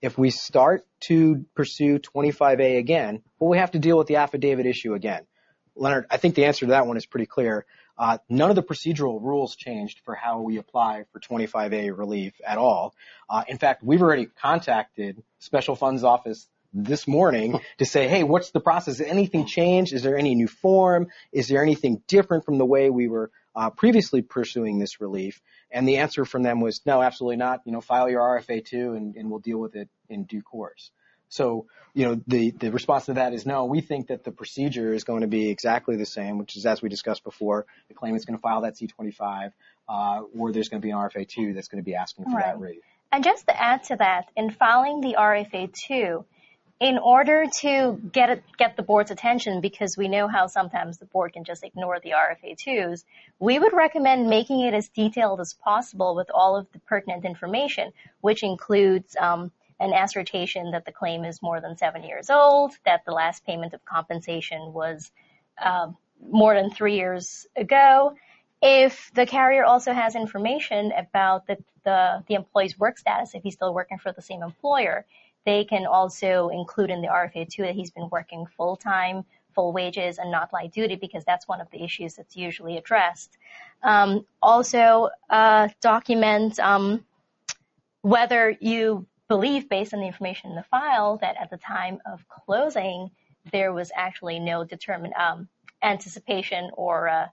If 0.00 0.16
we 0.16 0.30
start 0.30 0.82
to 1.08 1.46
pursue 1.56 1.98
25A 1.98 2.78
again, 2.78 3.22
well, 3.40 3.50
we 3.50 3.58
have 3.58 3.72
to 3.72 3.78
deal 3.80 3.98
with 3.98 4.06
the 4.06 4.16
affidavit 4.16 4.66
issue 4.66 4.94
again. 4.94 5.26
Leonard, 5.74 6.06
I 6.10 6.18
think 6.18 6.36
the 6.36 6.44
answer 6.44 6.66
to 6.66 6.70
that 6.70 6.86
one 6.86 6.96
is 6.96 7.06
pretty 7.06 7.26
clear. 7.26 7.66
Uh, 7.96 8.18
none 8.28 8.50
of 8.50 8.56
the 8.56 8.62
procedural 8.62 9.22
rules 9.22 9.54
changed 9.54 10.00
for 10.04 10.14
how 10.14 10.40
we 10.40 10.58
apply 10.58 11.04
for 11.12 11.20
25A 11.20 11.96
relief 11.96 12.34
at 12.46 12.58
all. 12.58 12.94
Uh, 13.30 13.44
in 13.48 13.58
fact, 13.58 13.82
we've 13.82 14.02
already 14.02 14.26
contacted 14.26 15.22
Special 15.38 15.76
Funds 15.76 16.02
Office 16.02 16.48
this 16.72 17.06
morning 17.06 17.60
to 17.78 17.84
say, 17.84 18.08
hey, 18.08 18.24
what's 18.24 18.50
the 18.50 18.60
process? 18.60 18.98
Has 18.98 19.06
anything 19.06 19.46
changed? 19.46 19.92
Is 19.92 20.02
there 20.02 20.18
any 20.18 20.34
new 20.34 20.48
form? 20.48 21.08
Is 21.32 21.48
there 21.48 21.62
anything 21.62 22.02
different 22.08 22.44
from 22.44 22.58
the 22.58 22.66
way 22.66 22.90
we 22.90 23.08
were 23.08 23.30
uh, 23.54 23.70
previously 23.70 24.22
pursuing 24.22 24.78
this 24.78 25.00
relief? 25.00 25.40
And 25.70 25.86
the 25.86 25.98
answer 25.98 26.24
from 26.24 26.42
them 26.42 26.60
was, 26.60 26.80
no, 26.84 27.00
absolutely 27.00 27.36
not. 27.36 27.60
You 27.64 27.72
know, 27.72 27.80
file 27.80 28.10
your 28.10 28.20
RFA2, 28.20 28.96
and, 28.96 29.16
and 29.16 29.30
we'll 29.30 29.38
deal 29.38 29.58
with 29.58 29.76
it 29.76 29.88
in 30.08 30.24
due 30.24 30.42
course. 30.42 30.90
So, 31.28 31.66
you 31.94 32.06
know, 32.06 32.20
the, 32.26 32.50
the 32.50 32.70
response 32.70 33.06
to 33.06 33.14
that 33.14 33.32
is 33.32 33.46
no, 33.46 33.64
we 33.66 33.80
think 33.80 34.08
that 34.08 34.24
the 34.24 34.32
procedure 34.32 34.92
is 34.92 35.04
going 35.04 35.20
to 35.22 35.26
be 35.26 35.48
exactly 35.48 35.96
the 35.96 36.06
same, 36.06 36.38
which 36.38 36.56
is 36.56 36.66
as 36.66 36.82
we 36.82 36.88
discussed 36.88 37.24
before, 37.24 37.66
the 37.88 37.94
claimant's 37.94 38.24
going 38.24 38.36
to 38.36 38.42
file 38.42 38.62
that 38.62 38.74
C25, 38.76 39.52
uh, 39.88 40.22
or 40.36 40.52
there's 40.52 40.68
going 40.68 40.80
to 40.80 40.84
be 40.84 40.90
an 40.90 40.98
RFA2 40.98 41.54
that's 41.54 41.68
going 41.68 41.82
to 41.82 41.84
be 41.84 41.94
asking 41.94 42.26
for 42.26 42.36
right. 42.36 42.46
that 42.46 42.60
rate. 42.60 42.80
And 43.12 43.22
just 43.22 43.46
to 43.46 43.60
add 43.60 43.84
to 43.84 43.96
that, 43.96 44.28
in 44.36 44.50
filing 44.50 45.00
the 45.00 45.14
RFA2, 45.18 46.24
in 46.80 46.98
order 46.98 47.44
to 47.60 48.00
get 48.12 48.30
it, 48.30 48.44
get 48.58 48.76
the 48.76 48.82
board's 48.82 49.10
attention, 49.10 49.60
because 49.60 49.96
we 49.96 50.08
know 50.08 50.26
how 50.26 50.48
sometimes 50.48 50.98
the 50.98 51.06
board 51.06 51.32
can 51.32 51.44
just 51.44 51.62
ignore 51.62 52.00
the 52.00 52.10
RFA2s, 52.10 53.04
we 53.38 53.58
would 53.58 53.72
recommend 53.72 54.28
making 54.28 54.60
it 54.60 54.74
as 54.74 54.88
detailed 54.88 55.40
as 55.40 55.54
possible 55.54 56.16
with 56.16 56.28
all 56.34 56.56
of 56.56 56.66
the 56.72 56.80
pertinent 56.80 57.24
information, 57.24 57.92
which 58.20 58.42
includes 58.42 59.16
um, 59.18 59.52
an 59.80 59.92
assertion 59.92 60.70
that 60.70 60.84
the 60.84 60.92
claim 60.92 61.24
is 61.24 61.42
more 61.42 61.60
than 61.60 61.76
seven 61.76 62.02
years 62.04 62.30
old, 62.30 62.72
that 62.84 63.04
the 63.04 63.12
last 63.12 63.44
payment 63.44 63.74
of 63.74 63.84
compensation 63.84 64.72
was 64.72 65.10
uh, 65.62 65.88
more 66.30 66.54
than 66.54 66.70
three 66.70 66.96
years 66.96 67.46
ago. 67.56 68.14
If 68.62 69.10
the 69.14 69.26
carrier 69.26 69.64
also 69.64 69.92
has 69.92 70.14
information 70.14 70.92
about 70.92 71.46
the, 71.46 71.58
the, 71.84 72.24
the 72.28 72.34
employee's 72.34 72.78
work 72.78 72.98
status, 72.98 73.34
if 73.34 73.42
he's 73.42 73.54
still 73.54 73.74
working 73.74 73.98
for 73.98 74.12
the 74.12 74.22
same 74.22 74.42
employer, 74.42 75.04
they 75.44 75.64
can 75.64 75.84
also 75.84 76.48
include 76.48 76.90
in 76.90 77.02
the 77.02 77.08
RFA2 77.08 77.58
that 77.58 77.74
he's 77.74 77.90
been 77.90 78.08
working 78.10 78.46
full 78.56 78.76
time, 78.76 79.24
full 79.54 79.72
wages, 79.72 80.18
and 80.18 80.30
not 80.30 80.52
light 80.52 80.72
duty 80.72 80.96
because 80.96 81.24
that's 81.24 81.46
one 81.46 81.60
of 81.60 81.70
the 81.70 81.82
issues 81.82 82.14
that's 82.14 82.36
usually 82.36 82.78
addressed. 82.78 83.36
Um, 83.82 84.24
also, 84.40 85.10
uh, 85.28 85.68
document 85.82 86.58
um, 86.58 87.04
whether 88.00 88.56
you 88.60 89.06
believe, 89.34 89.68
based 89.68 89.92
on 89.92 89.98
the 89.98 90.06
information 90.06 90.50
in 90.50 90.56
the 90.56 90.62
file, 90.62 91.18
that 91.20 91.34
at 91.40 91.50
the 91.50 91.56
time 91.56 91.98
of 92.06 92.24
closing, 92.28 93.10
there 93.50 93.72
was 93.72 93.90
actually 93.96 94.38
no 94.38 94.62
determined 94.62 95.12
um, 95.14 95.48
anticipation 95.82 96.70
or 96.74 97.08
uh, 97.08 97.26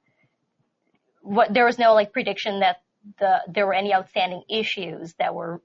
what 1.21 1.53
there 1.53 1.63
was 1.63 1.77
no 1.77 1.93
like 1.93 2.11
prediction 2.11 2.61
that 2.61 2.77
the 3.19 3.41
there 3.47 3.67
were 3.67 3.75
any 3.75 3.93
outstanding 3.93 4.41
issues 4.49 5.13
that 5.19 5.35
were 5.35 5.61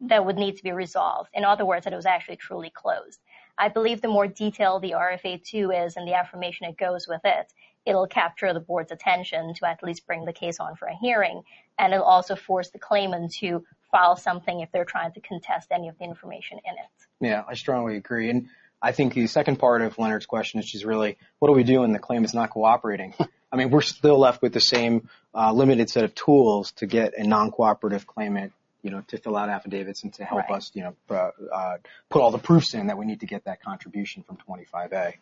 that 0.00 0.26
would 0.26 0.36
need 0.36 0.56
to 0.56 0.64
be 0.64 0.72
resolved. 0.72 1.30
In 1.32 1.44
other 1.44 1.64
words, 1.64 1.84
that 1.84 1.92
it 1.92 1.96
was 1.96 2.06
actually 2.06 2.36
truly 2.36 2.72
closed. 2.74 3.20
I 3.56 3.68
believe 3.68 4.00
the 4.00 4.08
more 4.08 4.26
detailed 4.26 4.82
the 4.82 4.92
RFA2 4.92 5.86
is 5.86 5.96
and 5.96 6.08
the 6.08 6.14
affirmation 6.14 6.66
that 6.66 6.76
goes 6.76 7.06
with 7.06 7.20
it, 7.24 7.52
it'll 7.88 8.06
capture 8.06 8.52
the 8.52 8.60
board's 8.60 8.92
attention 8.92 9.54
to 9.54 9.66
at 9.66 9.82
least 9.82 10.06
bring 10.06 10.26
the 10.26 10.32
case 10.32 10.60
on 10.60 10.76
for 10.76 10.86
a 10.86 10.94
hearing. 10.94 11.42
And 11.78 11.94
it'll 11.94 12.04
also 12.04 12.36
force 12.36 12.68
the 12.70 12.78
claimant 12.78 13.32
to 13.40 13.64
file 13.90 14.16
something 14.16 14.60
if 14.60 14.70
they're 14.72 14.84
trying 14.84 15.12
to 15.12 15.20
contest 15.20 15.68
any 15.70 15.88
of 15.88 15.96
the 15.98 16.04
information 16.04 16.58
in 16.58 16.74
it. 16.74 17.30
Yeah, 17.30 17.44
I 17.48 17.54
strongly 17.54 17.96
agree. 17.96 18.28
And 18.28 18.48
I 18.82 18.92
think 18.92 19.14
the 19.14 19.26
second 19.26 19.56
part 19.56 19.80
of 19.80 19.98
Leonard's 19.98 20.26
question 20.26 20.60
is 20.60 20.70
just 20.70 20.84
really, 20.84 21.16
what 21.38 21.48
do 21.48 21.54
we 21.54 21.64
do 21.64 21.80
when 21.80 21.92
the 21.92 21.98
claim 21.98 22.24
is 22.24 22.34
not 22.34 22.50
cooperating? 22.50 23.14
I 23.52 23.56
mean, 23.56 23.70
we're 23.70 23.80
still 23.80 24.18
left 24.18 24.42
with 24.42 24.52
the 24.52 24.60
same 24.60 25.08
uh, 25.34 25.52
limited 25.52 25.88
set 25.88 26.04
of 26.04 26.14
tools 26.14 26.72
to 26.72 26.86
get 26.86 27.14
a 27.16 27.26
non-cooperative 27.26 28.06
claimant, 28.06 28.52
you 28.82 28.90
know, 28.90 29.02
to 29.08 29.16
fill 29.16 29.36
out 29.36 29.48
affidavits 29.48 30.02
and 30.02 30.12
to 30.14 30.24
help 30.24 30.42
right. 30.50 30.58
us, 30.58 30.70
you 30.74 30.82
know, 30.82 30.94
uh, 31.10 31.30
uh, 31.50 31.76
put 32.10 32.20
all 32.20 32.30
the 32.30 32.38
proofs 32.38 32.74
in 32.74 32.88
that 32.88 32.98
we 32.98 33.06
need 33.06 33.20
to 33.20 33.26
get 33.26 33.44
that 33.44 33.62
contribution 33.62 34.22
from 34.22 34.36
25A. 34.46 35.14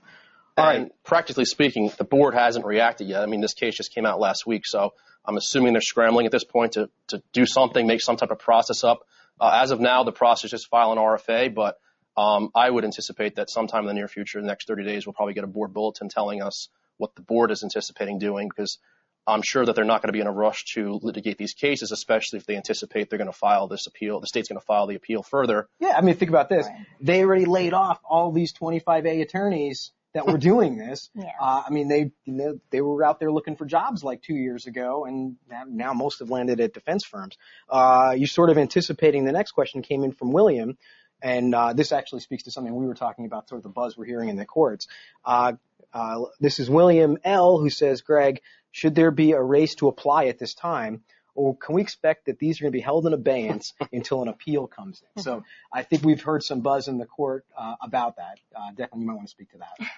And 0.56 0.90
practically 1.04 1.44
speaking, 1.44 1.92
the 1.98 2.04
board 2.04 2.34
hasn't 2.34 2.64
reacted 2.64 3.08
yet. 3.08 3.22
I 3.22 3.26
mean, 3.26 3.40
this 3.40 3.54
case 3.54 3.76
just 3.76 3.94
came 3.94 4.06
out 4.06 4.18
last 4.18 4.46
week, 4.46 4.62
so 4.64 4.94
I'm 5.24 5.36
assuming 5.36 5.72
they're 5.72 5.82
scrambling 5.82 6.24
at 6.26 6.32
this 6.32 6.44
point 6.44 6.72
to, 6.72 6.88
to 7.08 7.22
do 7.32 7.46
something, 7.46 7.86
make 7.86 8.00
some 8.00 8.16
type 8.16 8.30
of 8.30 8.38
process 8.38 8.82
up. 8.82 9.00
Uh, 9.38 9.60
as 9.62 9.70
of 9.70 9.80
now, 9.80 10.02
the 10.04 10.12
process 10.12 10.52
is 10.52 10.64
file 10.64 10.92
an 10.92 10.98
RFA, 10.98 11.54
but 11.54 11.78
um, 12.16 12.50
I 12.54 12.70
would 12.70 12.84
anticipate 12.84 13.36
that 13.36 13.50
sometime 13.50 13.80
in 13.82 13.88
the 13.88 13.94
near 13.94 14.08
future, 14.08 14.40
the 14.40 14.46
next 14.46 14.66
30 14.66 14.84
days, 14.84 15.06
we'll 15.06 15.12
probably 15.12 15.34
get 15.34 15.44
a 15.44 15.48
board 15.48 15.74
bulletin 15.74 16.08
telling 16.08 16.42
us 16.42 16.68
what 16.96 17.14
the 17.14 17.22
board 17.22 17.50
is 17.50 17.62
anticipating 17.62 18.18
doing 18.18 18.48
because 18.48 18.78
I'm 19.26 19.42
sure 19.42 19.66
that 19.66 19.74
they're 19.74 19.84
not 19.84 20.00
going 20.00 20.08
to 20.08 20.12
be 20.12 20.20
in 20.20 20.26
a 20.26 20.32
rush 20.32 20.64
to 20.74 21.00
litigate 21.02 21.36
these 21.36 21.52
cases, 21.52 21.90
especially 21.90 22.38
if 22.38 22.46
they 22.46 22.56
anticipate 22.56 23.10
they're 23.10 23.18
going 23.18 23.30
to 23.30 23.36
file 23.36 23.66
this 23.66 23.86
appeal. 23.86 24.20
The 24.20 24.28
state's 24.28 24.48
going 24.48 24.60
to 24.60 24.64
file 24.64 24.86
the 24.86 24.94
appeal 24.94 25.22
further. 25.22 25.68
Yeah, 25.80 25.94
I 25.96 26.00
mean, 26.00 26.14
think 26.14 26.30
about 26.30 26.48
this. 26.48 26.66
Right. 26.66 26.86
They 27.00 27.22
already 27.22 27.44
laid 27.44 27.74
off 27.74 28.00
all 28.08 28.30
these 28.30 28.54
25A 28.54 29.20
attorneys 29.22 29.92
that 30.16 30.26
were 30.26 30.38
doing 30.38 30.78
this. 30.78 31.10
yeah. 31.14 31.30
uh, 31.40 31.62
I 31.66 31.70
mean, 31.70 31.88
they 31.88 32.10
you 32.24 32.32
know, 32.32 32.58
they 32.70 32.80
were 32.80 33.04
out 33.04 33.20
there 33.20 33.30
looking 33.30 33.54
for 33.54 33.66
jobs 33.66 34.02
like 34.02 34.22
two 34.22 34.34
years 34.34 34.66
ago, 34.66 35.04
and 35.04 35.36
now 35.68 35.92
most 35.92 36.20
have 36.20 36.30
landed 36.30 36.58
at 36.60 36.72
defense 36.72 37.04
firms. 37.04 37.36
Uh, 37.68 38.14
you're 38.16 38.26
sort 38.26 38.50
of 38.50 38.58
anticipating 38.58 39.24
the 39.24 39.32
next 39.32 39.52
question 39.52 39.82
came 39.82 40.04
in 40.04 40.12
from 40.12 40.32
William, 40.32 40.78
and 41.22 41.54
uh, 41.54 41.74
this 41.74 41.92
actually 41.92 42.20
speaks 42.20 42.44
to 42.44 42.50
something 42.50 42.74
we 42.74 42.86
were 42.86 42.94
talking 42.94 43.26
about, 43.26 43.48
sort 43.48 43.58
of 43.58 43.62
the 43.62 43.68
buzz 43.68 43.96
we're 43.96 44.06
hearing 44.06 44.30
in 44.30 44.36
the 44.36 44.46
courts. 44.46 44.88
Uh, 45.24 45.52
uh, 45.92 46.22
this 46.40 46.58
is 46.60 46.68
William 46.68 47.18
L. 47.22 47.58
who 47.58 47.70
says, 47.70 48.00
Greg, 48.00 48.40
should 48.72 48.94
there 48.94 49.10
be 49.10 49.32
a 49.32 49.42
race 49.42 49.74
to 49.76 49.88
apply 49.88 50.26
at 50.26 50.38
this 50.38 50.54
time? 50.54 51.02
Or 51.36 51.56
can 51.56 51.74
we 51.74 51.82
expect 51.82 52.26
that 52.26 52.38
these 52.38 52.60
are 52.60 52.64
going 52.64 52.72
to 52.72 52.76
be 52.76 52.82
held 52.82 53.06
in 53.06 53.12
abeyance 53.12 53.72
until 53.92 54.22
an 54.22 54.28
appeal 54.28 54.66
comes 54.66 55.02
in? 55.16 55.22
So 55.22 55.44
I 55.72 55.82
think 55.82 56.02
we've 56.04 56.22
heard 56.22 56.42
some 56.42 56.60
buzz 56.60 56.88
in 56.88 56.98
the 56.98 57.06
court 57.06 57.44
uh, 57.56 57.74
about 57.80 58.16
that. 58.16 58.38
Uh, 58.54 58.72
Declan, 58.72 59.00
you 59.00 59.06
might 59.06 59.14
want 59.14 59.26
to 59.26 59.30
speak 59.30 59.50
to 59.52 59.58
that. 59.58 59.88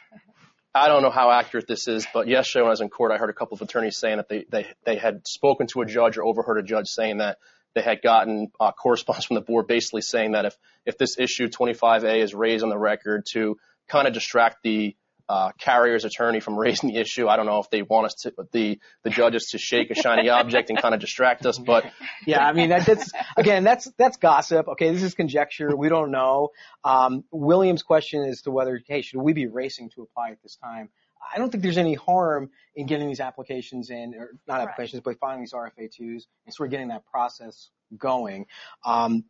I 0.74 0.88
don't 0.88 1.02
know 1.02 1.10
how 1.10 1.30
accurate 1.30 1.66
this 1.66 1.88
is, 1.88 2.06
but 2.12 2.28
yesterday 2.28 2.62
when 2.62 2.68
I 2.68 2.70
was 2.70 2.80
in 2.80 2.88
court, 2.88 3.10
I 3.10 3.16
heard 3.16 3.30
a 3.30 3.32
couple 3.32 3.56
of 3.56 3.62
attorneys 3.62 3.96
saying 3.96 4.18
that 4.18 4.28
they, 4.28 4.44
they, 4.48 4.66
they 4.84 4.96
had 4.96 5.26
spoken 5.26 5.66
to 5.68 5.80
a 5.80 5.86
judge 5.86 6.18
or 6.18 6.24
overheard 6.24 6.58
a 6.58 6.62
judge 6.62 6.88
saying 6.88 7.18
that 7.18 7.38
they 7.74 7.82
had 7.82 8.02
gotten 8.02 8.50
uh, 8.60 8.72
correspondence 8.72 9.24
from 9.24 9.36
the 9.36 9.40
board 9.40 9.66
basically 9.66 10.02
saying 10.02 10.32
that 10.32 10.44
if, 10.44 10.56
if 10.84 10.98
this 10.98 11.18
issue 11.18 11.48
25A 11.48 12.22
is 12.22 12.34
raised 12.34 12.62
on 12.62 12.70
the 12.70 12.78
record 12.78 13.26
to 13.32 13.56
kind 13.88 14.06
of 14.06 14.14
distract 14.14 14.58
the 14.62 14.96
uh, 15.28 15.52
carrier's 15.58 16.04
attorney 16.04 16.40
from 16.40 16.58
raising 16.58 16.90
the 16.90 17.00
issue. 17.00 17.28
I 17.28 17.36
don't 17.36 17.46
know 17.46 17.58
if 17.60 17.70
they 17.70 17.82
want 17.82 18.06
us 18.06 18.14
to 18.22 18.32
the 18.52 18.78
the 19.04 19.10
judges 19.10 19.50
to 19.50 19.58
shake 19.58 19.90
a 19.90 19.94
shiny 19.94 20.28
object 20.40 20.70
and 20.70 20.80
kind 20.80 20.94
of 20.94 21.00
distract 21.00 21.44
us, 21.46 21.58
but 21.58 21.84
yeah, 22.26 22.46
I 22.46 22.52
mean 22.52 22.70
that, 22.70 22.86
that's 22.86 23.12
again 23.36 23.64
that's 23.64 23.90
that's 23.98 24.16
gossip. 24.16 24.68
Okay, 24.68 24.92
this 24.92 25.02
is 25.02 25.14
conjecture. 25.14 25.76
We 25.76 25.88
don't 25.88 26.10
know. 26.10 26.50
Um, 26.84 27.24
William's 27.30 27.82
question 27.82 28.24
is 28.24 28.42
to 28.42 28.50
whether 28.50 28.80
hey 28.86 29.02
should 29.02 29.20
we 29.20 29.32
be 29.32 29.46
racing 29.46 29.90
to 29.96 30.02
apply 30.02 30.30
at 30.30 30.42
this 30.42 30.56
time? 30.56 30.88
I 31.34 31.38
don't 31.38 31.50
think 31.50 31.62
there's 31.62 31.78
any 31.78 31.94
harm 31.94 32.50
in 32.74 32.86
getting 32.86 33.08
these 33.08 33.20
applications 33.20 33.90
in, 33.90 34.14
or 34.14 34.30
not 34.46 34.60
applications, 34.60 35.02
right. 35.04 35.16
but 35.16 35.18
filing 35.18 35.40
these 35.40 35.52
RFA2s 35.52 36.22
and 36.46 36.54
sort 36.54 36.68
of 36.68 36.70
getting 36.70 36.88
that 36.88 37.04
process 37.06 37.70
going. 37.96 38.46
Um, 38.84 39.24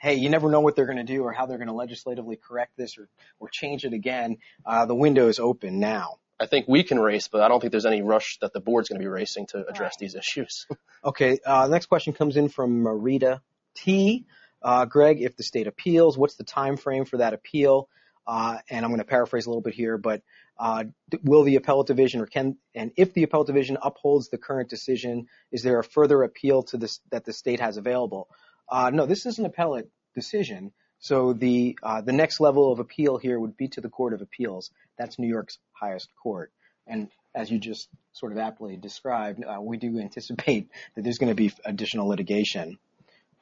hey, 0.00 0.14
you 0.14 0.30
never 0.30 0.50
know 0.50 0.60
what 0.60 0.76
they're 0.76 0.86
going 0.86 0.98
to 0.98 1.04
do 1.04 1.22
or 1.22 1.32
how 1.32 1.46
they're 1.46 1.58
going 1.58 1.68
to 1.68 1.74
legislatively 1.74 2.36
correct 2.36 2.76
this 2.76 2.98
or, 2.98 3.08
or 3.40 3.48
change 3.48 3.84
it 3.84 3.92
again. 3.92 4.38
Uh, 4.64 4.86
the 4.86 4.94
window 4.94 5.28
is 5.28 5.38
open 5.38 5.80
now. 5.80 6.16
I 6.40 6.46
think 6.46 6.66
we 6.68 6.84
can 6.84 7.00
race, 7.00 7.28
but 7.28 7.40
I 7.40 7.48
don't 7.48 7.60
think 7.60 7.72
there's 7.72 7.86
any 7.86 8.02
rush 8.02 8.38
that 8.40 8.52
the 8.52 8.60
board's 8.60 8.88
going 8.88 9.00
to 9.00 9.04
be 9.04 9.08
racing 9.08 9.46
to 9.48 9.66
address 9.66 9.96
these 9.98 10.14
issues. 10.14 10.66
okay. 11.04 11.40
Uh, 11.44 11.66
next 11.68 11.86
question 11.86 12.12
comes 12.12 12.36
in 12.36 12.48
from 12.48 12.82
Marita 12.82 13.40
T. 13.74 14.26
Uh, 14.62 14.84
Greg, 14.84 15.20
if 15.20 15.36
the 15.36 15.42
state 15.42 15.66
appeals, 15.66 16.16
what's 16.16 16.36
the 16.36 16.44
time 16.44 16.76
frame 16.76 17.04
for 17.04 17.18
that 17.18 17.34
appeal? 17.34 17.88
Uh, 18.26 18.58
and 18.68 18.84
I'm 18.84 18.90
going 18.90 19.00
to 19.00 19.06
paraphrase 19.06 19.46
a 19.46 19.48
little 19.48 19.62
bit 19.62 19.74
here, 19.74 19.98
but 19.98 20.22
uh, 20.58 20.84
will 21.22 21.44
the 21.44 21.56
appellate 21.56 21.86
division 21.86 22.20
or 22.20 22.26
can 22.26 22.56
and 22.74 22.90
if 22.96 23.14
the 23.14 23.22
appellate 23.22 23.46
division 23.46 23.78
upholds 23.80 24.28
the 24.28 24.38
current 24.38 24.68
decision, 24.68 25.26
is 25.52 25.62
there 25.62 25.78
a 25.78 25.84
further 25.84 26.22
appeal 26.22 26.64
to 26.64 26.76
this 26.76 27.00
that 27.10 27.24
the 27.24 27.32
state 27.32 27.60
has 27.60 27.76
available? 27.76 28.28
Uh, 28.70 28.90
no, 28.90 29.06
this 29.06 29.26
is 29.26 29.38
an 29.38 29.46
appellate 29.46 29.88
decision. 30.14 30.72
So 31.00 31.32
the 31.32 31.78
uh, 31.82 32.00
the 32.00 32.12
next 32.12 32.40
level 32.40 32.72
of 32.72 32.80
appeal 32.80 33.18
here 33.18 33.38
would 33.38 33.56
be 33.56 33.68
to 33.68 33.80
the 33.80 33.88
Court 33.88 34.12
of 34.12 34.20
Appeals. 34.20 34.70
That's 34.98 35.18
New 35.18 35.28
York's 35.28 35.58
highest 35.72 36.08
court. 36.20 36.52
And 36.86 37.08
as 37.34 37.50
you 37.50 37.58
just 37.58 37.88
sort 38.12 38.32
of 38.32 38.38
aptly 38.38 38.76
described, 38.76 39.44
uh, 39.44 39.60
we 39.60 39.76
do 39.76 39.98
anticipate 40.00 40.68
that 40.94 41.02
there's 41.02 41.18
going 41.18 41.30
to 41.30 41.36
be 41.36 41.52
additional 41.64 42.08
litigation. 42.08 42.78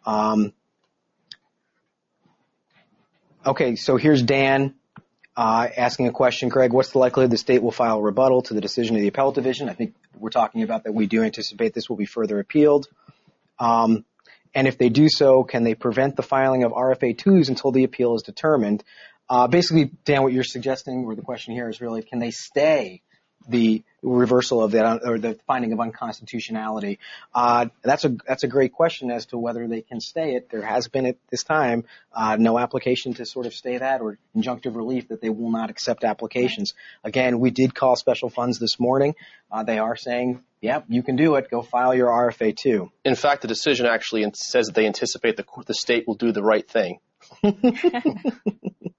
Um, 0.04 0.52
okay, 3.44 3.76
so 3.76 3.96
here's 3.96 4.22
Dan 4.22 4.74
uh, 5.36 5.68
asking 5.76 6.08
a 6.08 6.12
question. 6.12 6.48
Greg, 6.48 6.72
what's 6.72 6.90
the 6.90 6.98
likelihood 6.98 7.30
the 7.30 7.38
state 7.38 7.62
will 7.62 7.72
file 7.72 7.98
a 7.98 8.02
rebuttal 8.02 8.42
to 8.42 8.54
the 8.54 8.60
decision 8.60 8.96
of 8.96 9.02
the 9.02 9.08
appellate 9.08 9.34
division? 9.34 9.68
I 9.68 9.74
think 9.74 9.94
we're 10.18 10.30
talking 10.30 10.62
about 10.62 10.84
that 10.84 10.92
we 10.92 11.06
do 11.06 11.22
anticipate 11.22 11.72
this 11.72 11.88
will 11.88 11.96
be 11.96 12.06
further 12.06 12.38
appealed. 12.38 12.86
And 14.54 14.66
if 14.66 14.78
they 14.78 14.88
do 14.88 15.08
so, 15.08 15.44
can 15.44 15.64
they 15.64 15.74
prevent 15.74 16.16
the 16.16 16.22
filing 16.22 16.64
of 16.64 16.72
RFA2s 16.72 17.48
until 17.48 17.72
the 17.72 17.84
appeal 17.84 18.14
is 18.14 18.22
determined? 18.22 18.84
Uh, 19.28 19.48
basically, 19.48 19.90
Dan, 20.04 20.22
what 20.22 20.32
you're 20.32 20.44
suggesting, 20.44 21.04
or 21.04 21.14
the 21.14 21.22
question 21.22 21.54
here 21.54 21.68
is 21.68 21.80
really, 21.80 22.02
can 22.02 22.18
they 22.18 22.30
stay 22.30 23.02
the 23.48 23.84
reversal 24.14 24.62
of 24.62 24.72
that 24.72 25.00
or 25.04 25.18
the 25.18 25.38
finding 25.46 25.72
of 25.72 25.80
unconstitutionality? 25.80 26.98
Uh, 27.34 27.66
that's 27.82 28.04
a 28.04 28.16
that's 28.26 28.44
a 28.44 28.48
great 28.48 28.72
question 28.72 29.10
as 29.10 29.26
to 29.26 29.38
whether 29.38 29.66
they 29.66 29.82
can 29.82 30.00
stay 30.00 30.34
it. 30.34 30.50
There 30.50 30.62
has 30.62 30.88
been 30.88 31.06
at 31.06 31.16
this 31.30 31.44
time 31.44 31.84
uh, 32.12 32.36
no 32.38 32.58
application 32.58 33.14
to 33.14 33.26
sort 33.26 33.46
of 33.46 33.54
stay 33.54 33.78
that 33.78 34.00
or 34.00 34.18
injunctive 34.36 34.76
relief 34.76 35.08
that 35.08 35.20
they 35.20 35.30
will 35.30 35.50
not 35.50 35.70
accept 35.70 36.04
applications. 36.04 36.74
Again, 37.04 37.40
we 37.40 37.50
did 37.50 37.74
call 37.74 37.96
special 37.96 38.30
funds 38.30 38.58
this 38.58 38.78
morning. 38.78 39.14
Uh, 39.50 39.62
they 39.62 39.78
are 39.78 39.96
saying, 39.96 40.42
"Yep, 40.60 40.86
you 40.88 41.02
can 41.02 41.16
do 41.16 41.34
it. 41.36 41.50
Go 41.50 41.62
file 41.62 41.94
your 41.94 42.08
RFA2." 42.08 42.90
In 43.04 43.14
fact, 43.14 43.42
the 43.42 43.48
decision 43.48 43.86
actually 43.86 44.24
says 44.34 44.66
that 44.66 44.74
they 44.74 44.86
anticipate 44.86 45.36
the 45.36 45.44
the 45.66 45.74
state 45.74 46.06
will 46.06 46.14
do 46.14 46.32
the 46.32 46.42
right 46.42 46.68
thing. 46.68 46.98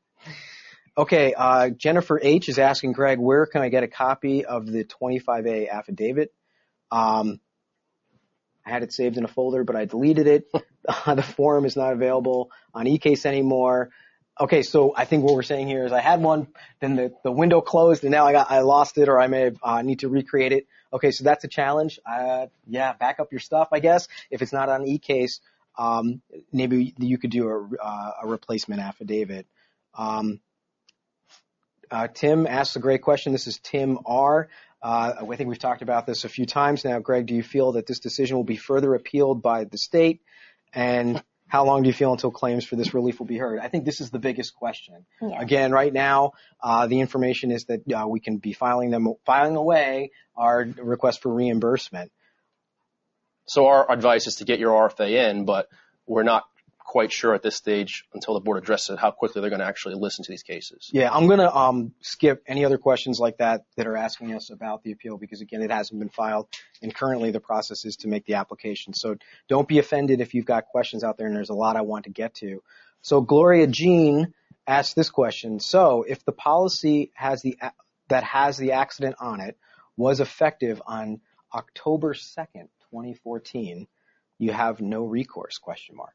Okay, 0.98 1.36
uh, 1.36 1.70
Jennifer 1.70 2.20
H 2.20 2.50
is 2.50 2.58
asking 2.58 2.94
Greg, 2.94 3.20
where 3.20 3.46
can 3.46 3.62
I 3.62 3.70
get 3.70 3.84
a 3.84 3.88
copy 3.88 4.46
of 4.46 4.66
the 4.66 4.84
25A 4.84 5.70
affidavit? 5.70 6.34
Um, 6.90 7.40
I 8.66 8.72
had 8.72 8.82
it 8.82 8.92
saved 8.92 9.16
in 9.16 9.24
a 9.24 9.28
folder, 9.28 9.64
but 9.64 9.76
I 9.76 9.86
deleted 9.86 10.26
it. 10.26 10.52
uh, 10.88 11.14
the 11.14 11.22
form 11.22 11.66
is 11.66 11.76
not 11.76 11.94
available 11.94 12.50
on 12.74 12.88
eCase 12.88 13.28
anymore. 13.28 13.92
Okay, 14.40 14.64
so 14.64 14.92
I 14.96 15.06
think 15.06 15.24
what 15.24 15.36
we're 15.36 15.44
saying 15.44 15.68
here 15.68 15.86
is 15.86 15.92
I 15.92 16.00
had 16.00 16.20
one, 16.20 16.48
then 16.80 16.96
the, 16.96 17.14
the 17.24 17.32
window 17.32 17.62
closed, 17.62 18.04
and 18.04 18.12
now 18.12 18.26
I 18.26 18.32
got 18.32 18.50
I 18.50 18.62
lost 18.62 18.98
it, 18.98 19.08
or 19.08 19.20
I 19.20 19.28
may 19.28 19.52
uh, 19.62 19.84
need 19.84 20.00
to 20.00 20.10
recreate 20.10 20.52
it. 20.52 20.66
Okay, 20.92 21.12
so 21.12 21.24
that's 21.24 21.44
a 21.44 21.48
challenge. 21.48 22.00
Uh, 22.06 22.48
yeah, 22.68 22.94
back 22.94 23.20
up 23.20 23.32
your 23.32 23.40
stuff, 23.40 23.68
I 23.72 23.82
guess. 23.82 24.08
If 24.32 24.42
it's 24.42 24.54
not 24.54 24.68
on 24.70 24.86
eCase, 24.86 25.42
um, 25.78 26.22
maybe 26.52 26.96
you 26.98 27.20
could 27.20 27.30
do 27.30 27.50
a, 27.50 27.84
uh, 27.84 28.12
a 28.24 28.28
replacement 28.28 28.82
affidavit. 28.82 29.46
Um, 29.96 30.40
uh, 31.92 32.08
Tim 32.08 32.48
asks 32.48 32.76
a 32.76 32.80
great 32.80 33.02
question. 33.02 33.32
This 33.32 33.48
is 33.48 33.60
Tim 33.60 34.00
R. 34.06 34.50
Uh, 34.82 35.14
I 35.30 35.36
think 35.36 35.50
we've 35.50 35.60
talked 35.60 35.82
about 35.82 36.06
this 36.06 36.24
a 36.24 36.30
few 36.30 36.46
times 36.46 36.86
now. 36.86 37.00
Greg, 37.00 37.26
do 37.26 37.36
you 37.36 37.44
feel 37.44 37.74
that 37.74 37.88
this 37.88 38.00
decision 38.00 38.38
will 38.38 38.44
be 38.44 38.58
further 38.58 38.94
appealed 38.94 39.42
by 39.42 39.64
the 39.64 39.78
state? 39.78 40.22
And 40.74 41.24
how 41.48 41.66
long 41.66 41.82
do 41.84 41.88
you 41.88 41.94
feel 41.94 42.12
until 42.12 42.30
claims 42.30 42.66
for 42.66 42.76
this 42.76 42.94
relief 42.94 43.20
will 43.20 43.26
be 43.26 43.38
heard? 43.38 43.60
I 43.60 43.70
think 43.70 43.86
this 43.86 44.02
is 44.02 44.12
the 44.12 44.20
biggest 44.20 44.54
question. 44.54 45.06
Yeah. 45.22 45.42
Again, 45.42 45.72
right 45.72 45.92
now, 45.92 46.34
uh, 46.62 46.88
the 46.88 47.00
information 47.00 47.52
is 47.52 47.66
that 47.66 47.92
uh, 47.92 48.08
we 48.08 48.20
can 48.20 48.38
be 48.38 48.54
filing 48.54 48.92
them, 48.92 49.14
filing 49.26 49.56
away 49.56 50.12
our 50.36 50.68
request 50.78 51.22
for 51.22 51.34
reimbursement. 51.34 52.12
So 53.46 53.68
our 53.68 53.90
advice 53.90 54.28
is 54.28 54.36
to 54.38 54.46
get 54.46 54.60
your 54.60 54.90
RFA 54.90 55.30
in, 55.30 55.46
but 55.46 55.70
we're 56.06 56.24
not 56.24 56.44
quite 56.88 57.12
sure 57.12 57.36
at 57.36 57.44
this 57.44 57.56
stage 57.56 58.06
until 58.14 58.34
the 58.34 58.40
board 58.40 58.58
addresses 58.58 58.92
it 58.92 58.98
how 58.98 59.12
quickly 59.12 59.42
they're 59.42 59.50
going 59.50 59.60
to 59.60 59.66
actually 59.66 59.94
listen 59.96 60.24
to 60.24 60.32
these 60.32 60.42
cases. 60.42 60.90
Yeah, 60.94 61.12
I'm 61.14 61.28
going 61.28 61.40
to 61.40 61.54
um, 61.54 61.94
skip 62.02 62.42
any 62.48 62.64
other 62.64 62.78
questions 62.78 63.20
like 63.20 63.38
that 63.38 63.66
that 63.76 63.86
are 63.86 63.98
asking 63.98 64.34
us 64.34 64.50
about 64.50 64.84
the 64.84 64.94
appeal 64.94 65.18
because 65.18 65.42
again, 65.42 65.62
it 65.62 65.70
hasn't 65.70 66.00
been 66.00 66.10
filed 66.10 66.48
and 66.82 66.96
currently 66.96 67.30
the 67.32 67.42
process 67.42 67.84
is 67.84 67.98
to 67.98 68.08
make 68.08 68.26
the 68.26 68.36
application. 68.36 68.94
So 68.94 69.18
don't 69.50 69.68
be 69.68 69.80
offended 69.80 70.22
if 70.22 70.34
you've 70.34 70.46
got 70.46 70.66
questions 70.66 71.04
out 71.04 71.18
there 71.18 71.28
and 71.28 71.36
there's 71.36 71.50
a 71.50 71.54
lot 71.54 71.76
I 71.76 71.82
want 71.82 72.06
to 72.06 72.10
get 72.10 72.36
to. 72.36 72.64
So 73.02 73.20
Gloria 73.20 73.68
Jean 73.68 74.34
asked 74.66 74.96
this 74.96 75.10
question. 75.10 75.60
So 75.60 76.06
if 76.08 76.24
the 76.24 76.32
policy 76.32 77.12
has 77.16 77.42
the 77.42 77.58
that 78.08 78.24
has 78.24 78.58
the 78.58 78.72
accident 78.72 79.18
on 79.20 79.42
it 79.42 79.58
was 79.98 80.22
effective 80.22 80.82
on 80.88 81.20
October 81.54 82.14
2nd, 82.14 82.70
2014, 82.92 83.88
you 84.40 84.52
have 84.54 84.80
no 84.80 85.04
recourse 85.04 85.58
question 85.58 85.98
mark. 85.98 86.14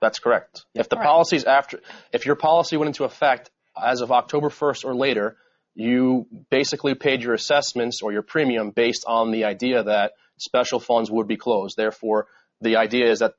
That's 0.00 0.18
correct. 0.18 0.64
If 0.74 0.88
the 0.88 0.96
policies 0.96 1.44
after, 1.44 1.80
if 2.12 2.26
your 2.26 2.36
policy 2.36 2.76
went 2.76 2.88
into 2.88 3.04
effect 3.04 3.50
as 3.80 4.00
of 4.00 4.12
October 4.12 4.48
1st 4.48 4.84
or 4.84 4.94
later, 4.94 5.36
you 5.74 6.26
basically 6.50 6.94
paid 6.94 7.22
your 7.22 7.34
assessments 7.34 8.02
or 8.02 8.12
your 8.12 8.22
premium 8.22 8.70
based 8.70 9.04
on 9.06 9.32
the 9.32 9.44
idea 9.44 9.82
that 9.82 10.12
special 10.36 10.78
funds 10.78 11.10
would 11.10 11.26
be 11.26 11.36
closed. 11.36 11.76
Therefore, 11.76 12.26
the 12.60 12.76
idea 12.76 13.10
is 13.10 13.20
that 13.20 13.34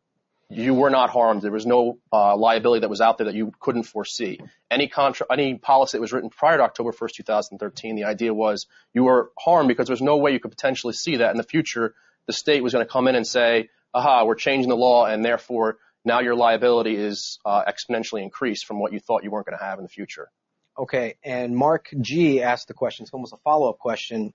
you 0.49 0.73
were 0.73 0.89
not 0.89 1.09
harmed. 1.09 1.41
There 1.41 1.51
was 1.51 1.65
no 1.65 1.97
uh, 2.13 2.35
liability 2.35 2.81
that 2.81 2.89
was 2.89 3.01
out 3.01 3.17
there 3.17 3.25
that 3.25 3.35
you 3.35 3.51
couldn't 3.59 3.83
foresee. 3.83 4.39
Any 4.69 4.87
contra- 4.87 5.25
any 5.31 5.55
policy 5.55 5.97
that 5.97 6.01
was 6.01 6.13
written 6.13 6.29
prior 6.29 6.57
to 6.57 6.63
October 6.63 6.91
1st, 6.91 7.13
2013, 7.13 7.95
the 7.95 8.03
idea 8.03 8.33
was 8.33 8.67
you 8.93 9.03
were 9.03 9.31
harmed 9.39 9.67
because 9.67 9.87
there's 9.87 10.01
no 10.01 10.17
way 10.17 10.31
you 10.31 10.39
could 10.39 10.51
potentially 10.51 10.93
see 10.93 11.17
that 11.17 11.31
in 11.31 11.37
the 11.37 11.43
future. 11.43 11.95
The 12.27 12.33
state 12.33 12.61
was 12.63 12.73
going 12.73 12.85
to 12.85 12.91
come 12.91 13.07
in 13.07 13.15
and 13.15 13.25
say, 13.25 13.69
aha, 13.93 14.25
we're 14.25 14.35
changing 14.35 14.69
the 14.69 14.75
law 14.75 15.05
and 15.05 15.23
therefore 15.23 15.77
now 16.05 16.19
your 16.19 16.35
liability 16.35 16.95
is 16.95 17.39
uh, 17.45 17.63
exponentially 17.65 18.21
increased 18.21 18.65
from 18.65 18.79
what 18.79 18.93
you 18.93 18.99
thought 18.99 19.23
you 19.23 19.31
weren't 19.31 19.47
going 19.47 19.57
to 19.57 19.63
have 19.63 19.79
in 19.79 19.83
the 19.83 19.89
future. 19.89 20.29
Okay, 20.77 21.15
and 21.23 21.55
Mark 21.55 21.89
G 21.99 22.41
asked 22.41 22.67
the 22.67 22.73
question. 22.73 23.03
It's 23.03 23.13
almost 23.13 23.33
a 23.33 23.37
follow-up 23.37 23.79
question 23.79 24.33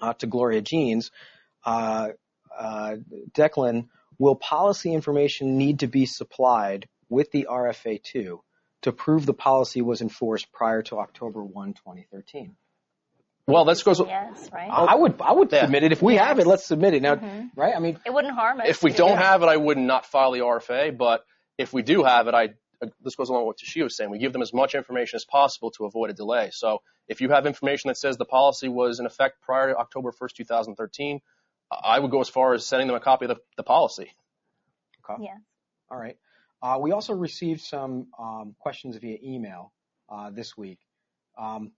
uh, 0.00 0.14
to 0.14 0.26
Gloria 0.26 0.62
Jeans. 0.62 1.10
Uh, 1.64 2.10
uh, 2.56 2.96
Declan, 3.32 3.88
will 4.18 4.36
policy 4.36 4.92
information 4.92 5.58
need 5.58 5.80
to 5.80 5.86
be 5.86 6.06
supplied 6.06 6.88
with 7.08 7.30
the 7.30 7.46
RFA2 7.50 8.40
to 8.82 8.92
prove 8.92 9.26
the 9.26 9.34
policy 9.34 9.82
was 9.82 10.00
enforced 10.00 10.50
prior 10.52 10.82
to 10.82 10.98
October 10.98 11.42
1, 11.44 11.74
2013? 11.74 12.56
Well, 13.46 13.64
this 13.64 13.82
goes. 13.82 14.00
Yes, 14.00 14.48
right. 14.52 14.70
I 14.70 14.94
would, 14.94 15.20
I 15.20 15.32
would 15.32 15.50
yeah. 15.50 15.62
submit 15.62 15.82
it 15.82 15.92
if 15.92 16.00
we 16.02 16.14
yes. 16.14 16.26
have 16.26 16.38
it. 16.38 16.46
Let's 16.46 16.66
submit 16.66 16.94
it 16.94 17.02
now, 17.02 17.16
mm-hmm. 17.16 17.48
right? 17.56 17.74
I 17.74 17.80
mean, 17.80 17.98
it 18.06 18.12
wouldn't 18.12 18.34
harm 18.34 18.60
us. 18.60 18.66
If 18.68 18.82
we 18.82 18.92
don't 18.92 19.18
have 19.18 19.42
it, 19.42 19.46
I 19.46 19.56
would 19.56 19.78
not 19.78 20.06
file 20.06 20.32
the 20.32 20.40
RFA. 20.40 20.96
But 20.96 21.24
if 21.58 21.72
we 21.72 21.82
do 21.82 22.04
have 22.04 22.28
it, 22.28 22.34
I 22.34 22.50
this 23.02 23.14
goes 23.14 23.28
along 23.28 23.42
with 23.42 23.46
what 23.46 23.58
Tashia 23.58 23.84
was 23.84 23.96
saying. 23.96 24.10
We 24.10 24.18
give 24.18 24.32
them 24.32 24.42
as 24.42 24.52
much 24.52 24.74
information 24.74 25.16
as 25.16 25.24
possible 25.24 25.70
to 25.72 25.84
avoid 25.84 26.10
a 26.10 26.14
delay. 26.14 26.50
So 26.52 26.82
if 27.08 27.20
you 27.20 27.28
have 27.30 27.46
information 27.46 27.88
that 27.88 27.96
says 27.96 28.16
the 28.16 28.24
policy 28.24 28.68
was 28.68 29.00
in 29.00 29.06
effect 29.06 29.42
prior 29.42 29.72
to 29.72 29.76
October 29.76 30.12
1st, 30.12 30.34
2013, 30.36 31.20
I 31.70 31.98
would 31.98 32.10
go 32.10 32.20
as 32.20 32.28
far 32.28 32.54
as 32.54 32.66
sending 32.66 32.88
them 32.88 32.96
a 32.96 33.00
copy 33.00 33.26
of 33.26 33.30
the, 33.30 33.36
the 33.56 33.62
policy. 33.62 34.10
Okay. 35.04 35.24
Yeah. 35.24 35.36
All 35.90 35.98
right. 35.98 36.16
Uh, 36.62 36.78
we 36.80 36.92
also 36.92 37.14
received 37.14 37.60
some 37.60 38.08
um, 38.18 38.54
questions 38.58 38.96
via 38.96 39.18
email 39.22 39.72
uh, 40.08 40.30
this 40.30 40.56
week. 40.56 40.78
Um, 41.38 41.72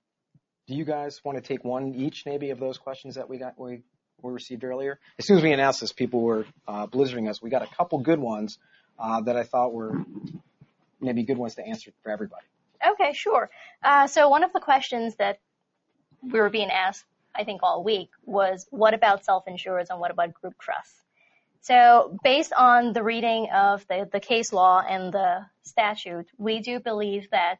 do 0.66 0.75
you 0.75 0.85
guys 0.85 1.20
want 1.25 1.38
to 1.38 1.42
take 1.42 1.64
one 1.64 1.94
each, 1.94 2.25
maybe, 2.27 2.51
of 2.51 2.61
those 2.61 2.79
questions 2.79 3.16
that 3.16 3.29
we 3.29 3.38
got 3.38 3.59
we, 3.59 3.83
we 4.20 4.33
received 4.33 4.64
earlier? 4.64 4.98
As 5.18 5.27
soon 5.27 5.38
as 5.38 5.42
we 5.42 5.53
announced 5.53 5.81
this, 5.81 5.92
people 5.92 6.22
were 6.22 6.46
uh, 6.68 6.87
blizzarding 6.87 7.29
us. 7.29 7.42
We 7.42 7.51
got 7.51 7.62
a 7.62 7.75
couple 7.77 7.98
good 7.98 8.18
ones 8.20 8.59
uh, 8.98 9.20
that 9.22 9.37
I 9.37 9.44
thought 9.44 9.72
were 9.72 10.05
maybe 11.01 11.25
good 11.25 11.38
ones 11.38 11.57
to 11.57 11.66
answer 11.66 11.90
for 12.03 12.11
everybody. 12.11 12.46
Okay, 12.92 13.12
sure. 13.12 13.51
Uh, 13.83 14.07
so 14.07 14.29
one 14.29 14.44
of 14.44 14.53
the 14.53 14.61
questions 14.61 15.16
that 15.16 15.38
we 16.22 16.38
were 16.38 16.51
being 16.51 16.70
asked, 16.70 17.05
I 17.35 17.44
think, 17.44 17.62
all 17.62 17.83
week 17.83 18.11
was, 18.25 18.66
what 18.70 18.94
about 18.94 19.25
self-insurers 19.25 19.88
and 19.90 19.98
what 19.98 20.11
about 20.11 20.35
group 20.35 20.55
trusts? 20.59 20.94
So 21.62 22.18
based 22.25 22.53
on 22.53 22.92
the 22.92 23.03
reading 23.03 23.48
of 23.55 23.87
the, 23.87 24.09
the 24.12 24.20
case 24.20 24.53
law 24.53 24.81
and 24.81 25.12
the 25.12 25.46
statute, 25.62 26.27
we 26.37 26.61
do 26.61 26.81
believe 26.81 27.31
that 27.31 27.57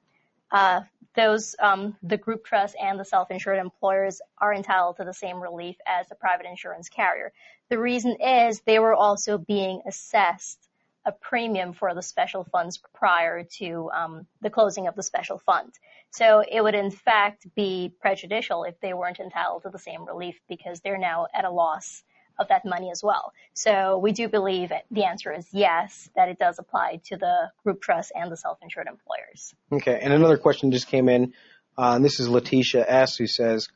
uh, 0.51 0.81
those 1.14 1.55
um, 1.61 1.96
the 2.03 2.16
group 2.16 2.44
trust 2.44 2.77
and 2.81 2.98
the 2.98 3.05
self-insured 3.05 3.59
employers 3.59 4.20
are 4.38 4.55
entitled 4.55 4.96
to 4.96 5.05
the 5.05 5.14
same 5.14 5.40
relief 5.40 5.77
as 5.87 6.09
the 6.09 6.14
private 6.14 6.46
insurance 6.46 6.88
carrier. 6.88 7.33
The 7.68 7.79
reason 7.79 8.16
is 8.20 8.61
they 8.61 8.79
were 8.79 8.94
also 8.94 9.38
being 9.38 9.83
assessed 9.87 10.59
a 11.05 11.12
premium 11.12 11.72
for 11.72 11.94
the 11.94 12.03
special 12.03 12.44
funds 12.44 12.81
prior 12.94 13.44
to 13.59 13.90
um, 13.92 14.27
the 14.40 14.51
closing 14.51 14.87
of 14.87 14.94
the 14.94 15.03
special 15.03 15.38
fund. 15.38 15.72
So 16.11 16.44
it 16.48 16.62
would 16.62 16.75
in 16.75 16.90
fact 16.90 17.46
be 17.55 17.92
prejudicial 18.01 18.64
if 18.64 18.79
they 18.81 18.94
weren't 18.94 19.18
entitled 19.18 19.62
to 19.62 19.70
the 19.70 19.79
same 19.79 20.05
relief 20.07 20.38
because 20.48 20.81
they're 20.81 20.98
now 20.98 21.27
at 21.35 21.44
a 21.44 21.51
loss 21.51 22.05
of 22.38 22.49
that 22.49 22.64
money 22.64 22.90
as 22.90 23.03
well. 23.03 23.33
So 23.55 23.99
we 23.99 24.12
do 24.12 24.29
believe 24.29 24.73
the 24.90 25.05
answer 25.05 25.33
is 25.33 25.47
yes, 25.53 26.09
that 26.16 26.29
it 26.29 26.38
does 26.38 26.59
apply 26.59 27.01
to 27.07 27.16
the 27.16 27.51
group 27.62 27.81
trust 27.81 28.12
and 28.14 28.31
the 28.31 28.37
self-insured 28.37 28.87
employers. 28.87 29.55
Okay, 29.71 29.99
and 30.01 30.12
another 30.12 30.38
question 30.38 30.73
just 30.73 30.88
came 30.88 31.09
in. 31.09 31.35
Uh, 31.77 31.95
and 31.97 32.05
this 32.05 32.21
is 32.21 32.29
Letitia 32.29 32.85
S. 32.87 33.16
who 33.16 33.27
says, 33.27 33.68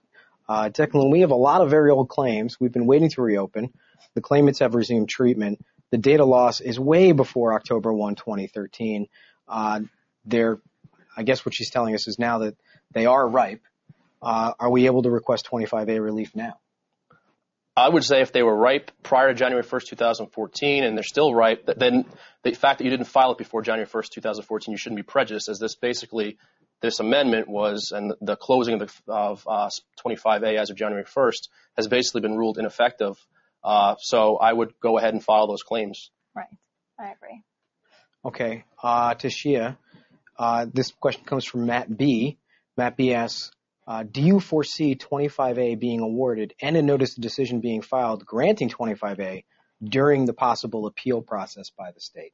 uh, 0.48 0.68
Declan, 0.68 1.10
we 1.10 1.20
have 1.20 1.30
a 1.30 1.36
lot 1.36 1.60
of 1.60 1.70
very 1.70 1.90
old 1.90 2.08
claims. 2.08 2.58
We've 2.60 2.72
been 2.72 2.86
waiting 2.86 3.10
to 3.10 3.22
reopen. 3.22 3.72
The 4.14 4.20
claimants 4.20 4.60
have 4.60 4.74
resumed 4.74 5.08
treatment. 5.08 5.64
The 5.90 5.98
date 5.98 6.20
of 6.20 6.28
loss 6.28 6.60
is 6.60 6.78
way 6.78 7.12
before 7.12 7.54
October 7.54 7.92
1, 7.92 8.16
2013. 8.16 9.06
Uh, 9.48 9.80
I 11.16 11.22
guess 11.22 11.46
what 11.46 11.54
she's 11.54 11.70
telling 11.70 11.94
us 11.94 12.06
is 12.08 12.18
now 12.18 12.38
that 12.38 12.56
they 12.92 13.06
are 13.06 13.26
ripe. 13.26 13.62
Uh, 14.22 14.52
are 14.58 14.70
we 14.70 14.86
able 14.86 15.02
to 15.02 15.10
request 15.10 15.48
25A 15.50 16.02
relief 16.02 16.34
now? 16.34 16.58
I 17.76 17.88
would 17.88 18.04
say 18.04 18.22
if 18.22 18.32
they 18.32 18.42
were 18.42 18.56
ripe 18.56 18.90
prior 19.02 19.28
to 19.28 19.34
January 19.34 19.62
1st, 19.62 19.88
2014, 19.88 20.84
and 20.84 20.96
they're 20.96 21.04
still 21.04 21.34
ripe, 21.34 21.68
then 21.76 22.06
the 22.42 22.52
fact 22.52 22.78
that 22.78 22.84
you 22.84 22.90
didn't 22.90 23.06
file 23.06 23.32
it 23.32 23.38
before 23.38 23.60
January 23.60 23.86
1st, 23.86 24.10
2014, 24.12 24.72
you 24.72 24.78
shouldn't 24.78 24.96
be 24.96 25.02
prejudiced, 25.02 25.50
as 25.50 25.58
this 25.58 25.76
basically, 25.76 26.38
this 26.80 27.00
amendment 27.00 27.48
was, 27.48 27.92
and 27.94 28.14
the 28.22 28.36
closing 28.36 28.80
of, 28.80 28.88
the, 28.88 29.12
of 29.12 29.46
uh, 29.46 29.68
25A 30.04 30.58
as 30.58 30.70
of 30.70 30.76
January 30.76 31.04
1st 31.04 31.48
has 31.76 31.86
basically 31.86 32.22
been 32.22 32.36
ruled 32.36 32.56
ineffective. 32.56 33.16
Uh, 33.62 33.96
so 33.98 34.36
I 34.36 34.52
would 34.52 34.72
go 34.80 34.96
ahead 34.96 35.12
and 35.12 35.22
file 35.22 35.46
those 35.46 35.62
claims. 35.62 36.10
Right. 36.34 36.46
I 36.98 37.12
agree. 37.12 37.42
Okay. 38.24 38.64
Uh, 38.82 39.14
Tashia, 39.14 39.76
uh, 40.38 40.66
this 40.72 40.92
question 40.92 41.24
comes 41.24 41.44
from 41.44 41.66
Matt 41.66 41.94
B. 41.94 42.38
Matt 42.76 42.96
B 42.96 43.12
asks, 43.12 43.50
do 44.10 44.20
you 44.20 44.40
foresee 44.40 44.94
25A 44.96 45.78
being 45.78 46.00
awarded 46.00 46.54
and 46.60 46.76
a 46.76 46.82
notice 46.82 47.16
of 47.16 47.22
decision 47.22 47.60
being 47.60 47.82
filed 47.82 48.24
granting 48.26 48.68
25A 48.68 49.44
during 49.82 50.24
the 50.24 50.32
possible 50.32 50.86
appeal 50.86 51.22
process 51.22 51.70
by 51.70 51.90
the 51.92 52.00
state? 52.00 52.32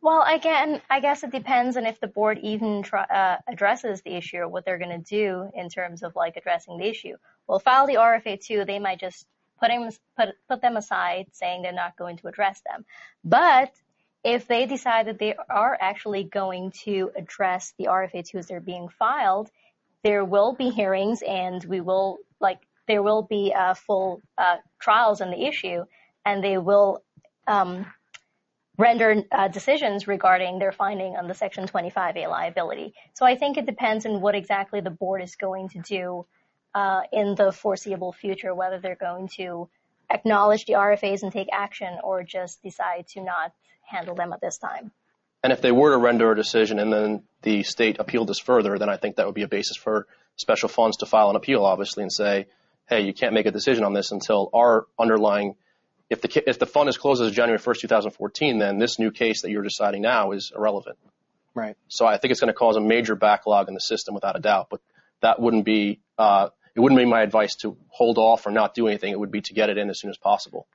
Well, 0.00 0.22
again, 0.22 0.82
I 0.90 1.00
guess 1.00 1.24
it 1.24 1.32
depends 1.32 1.76
on 1.76 1.86
if 1.86 1.98
the 1.98 2.06
board 2.06 2.38
even 2.42 2.84
uh, 2.92 3.36
addresses 3.48 4.02
the 4.02 4.14
issue 4.14 4.38
or 4.38 4.48
what 4.48 4.64
they're 4.64 4.78
going 4.78 5.02
to 5.02 5.16
do 5.16 5.50
in 5.54 5.68
terms 5.68 6.02
of 6.02 6.14
like 6.14 6.36
addressing 6.36 6.78
the 6.78 6.86
issue. 6.86 7.16
Well, 7.46 7.58
file 7.58 7.86
the 7.86 7.94
RFA 7.94 8.38
two, 8.38 8.64
they 8.64 8.78
might 8.78 9.00
just 9.00 9.26
put 9.58 9.68
them, 9.68 9.88
put, 10.16 10.28
put 10.48 10.60
them 10.60 10.76
aside 10.76 11.26
saying 11.32 11.62
they're 11.62 11.72
not 11.72 11.96
going 11.96 12.18
to 12.18 12.28
address 12.28 12.60
them. 12.66 12.84
But 13.24 13.72
if 14.22 14.46
they 14.46 14.66
decide 14.66 15.06
that 15.06 15.18
they 15.18 15.34
are 15.48 15.76
actually 15.80 16.24
going 16.24 16.72
to 16.84 17.10
address 17.16 17.72
the 17.78 17.86
RFA 17.86 18.26
two 18.26 18.38
as 18.38 18.46
they're 18.46 18.60
being 18.60 18.88
filed, 18.88 19.50
there 20.04 20.24
will 20.24 20.52
be 20.54 20.70
hearings 20.70 21.22
and 21.22 21.64
we 21.64 21.80
will 21.80 22.18
like 22.38 22.60
there 22.86 23.02
will 23.02 23.22
be 23.22 23.52
uh, 23.52 23.74
full 23.74 24.22
uh, 24.38 24.58
trials 24.78 25.20
on 25.20 25.30
the 25.30 25.44
issue 25.44 25.84
and 26.24 26.44
they 26.44 26.58
will 26.58 27.02
um, 27.46 27.86
render 28.76 29.22
uh, 29.32 29.48
decisions 29.48 30.06
regarding 30.06 30.58
their 30.58 30.72
finding 30.72 31.16
on 31.16 31.26
the 31.26 31.34
Section 31.34 31.66
25A 31.66 32.28
liability. 32.28 32.92
So 33.14 33.24
I 33.24 33.36
think 33.36 33.56
it 33.56 33.66
depends 33.66 34.04
on 34.04 34.20
what 34.20 34.34
exactly 34.34 34.80
the 34.80 34.90
board 34.90 35.22
is 35.22 35.36
going 35.36 35.70
to 35.70 35.78
do 35.80 36.26
uh, 36.74 37.02
in 37.12 37.34
the 37.34 37.52
foreseeable 37.52 38.12
future, 38.12 38.54
whether 38.54 38.78
they're 38.78 38.96
going 38.96 39.28
to 39.36 39.68
acknowledge 40.10 40.66
the 40.66 40.74
RFAs 40.74 41.22
and 41.22 41.32
take 41.32 41.48
action 41.52 41.98
or 42.02 42.22
just 42.22 42.62
decide 42.62 43.06
to 43.08 43.22
not 43.22 43.52
handle 43.82 44.14
them 44.14 44.32
at 44.32 44.40
this 44.40 44.58
time. 44.58 44.90
And 45.44 45.52
if 45.52 45.60
they 45.60 45.70
were 45.70 45.90
to 45.90 45.98
render 45.98 46.32
a 46.32 46.34
decision 46.34 46.78
and 46.78 46.90
then 46.90 47.22
the 47.42 47.64
state 47.64 47.98
appealed 47.98 48.30
this 48.30 48.38
further, 48.38 48.78
then 48.78 48.88
I 48.88 48.96
think 48.96 49.16
that 49.16 49.26
would 49.26 49.34
be 49.34 49.42
a 49.42 49.48
basis 49.48 49.76
for 49.76 50.06
special 50.36 50.70
funds 50.70 50.96
to 50.96 51.06
file 51.06 51.28
an 51.28 51.36
appeal, 51.36 51.66
obviously, 51.66 52.02
and 52.02 52.10
say, 52.10 52.46
hey, 52.88 53.02
you 53.02 53.12
can't 53.12 53.34
make 53.34 53.44
a 53.44 53.50
decision 53.50 53.84
on 53.84 53.92
this 53.92 54.10
until 54.10 54.48
our 54.54 54.86
underlying, 54.98 55.56
if 56.08 56.22
the, 56.22 56.48
if 56.48 56.58
the 56.58 56.64
fund 56.64 56.88
is 56.88 56.96
closed 56.96 57.22
as 57.22 57.30
January 57.30 57.58
1st, 57.58 57.80
2014, 57.80 58.58
then 58.58 58.78
this 58.78 58.98
new 58.98 59.10
case 59.10 59.42
that 59.42 59.50
you're 59.50 59.62
deciding 59.62 60.00
now 60.00 60.32
is 60.32 60.50
irrelevant. 60.56 60.96
Right. 61.54 61.76
So 61.88 62.06
I 62.06 62.16
think 62.16 62.30
it's 62.32 62.40
going 62.40 62.52
to 62.52 62.58
cause 62.58 62.76
a 62.76 62.80
major 62.80 63.14
backlog 63.14 63.68
in 63.68 63.74
the 63.74 63.80
system 63.80 64.14
without 64.14 64.36
a 64.36 64.40
doubt, 64.40 64.68
but 64.70 64.80
that 65.20 65.40
wouldn't 65.40 65.66
be, 65.66 66.00
uh, 66.16 66.48
it 66.74 66.80
wouldn't 66.80 66.98
be 66.98 67.04
my 67.04 67.20
advice 67.20 67.54
to 67.56 67.76
hold 67.88 68.16
off 68.16 68.46
or 68.46 68.50
not 68.50 68.74
do 68.74 68.88
anything. 68.88 69.12
It 69.12 69.20
would 69.20 69.30
be 69.30 69.42
to 69.42 69.52
get 69.52 69.68
it 69.68 69.76
in 69.76 69.90
as 69.90 70.00
soon 70.00 70.08
as 70.08 70.16
possible. 70.16 70.66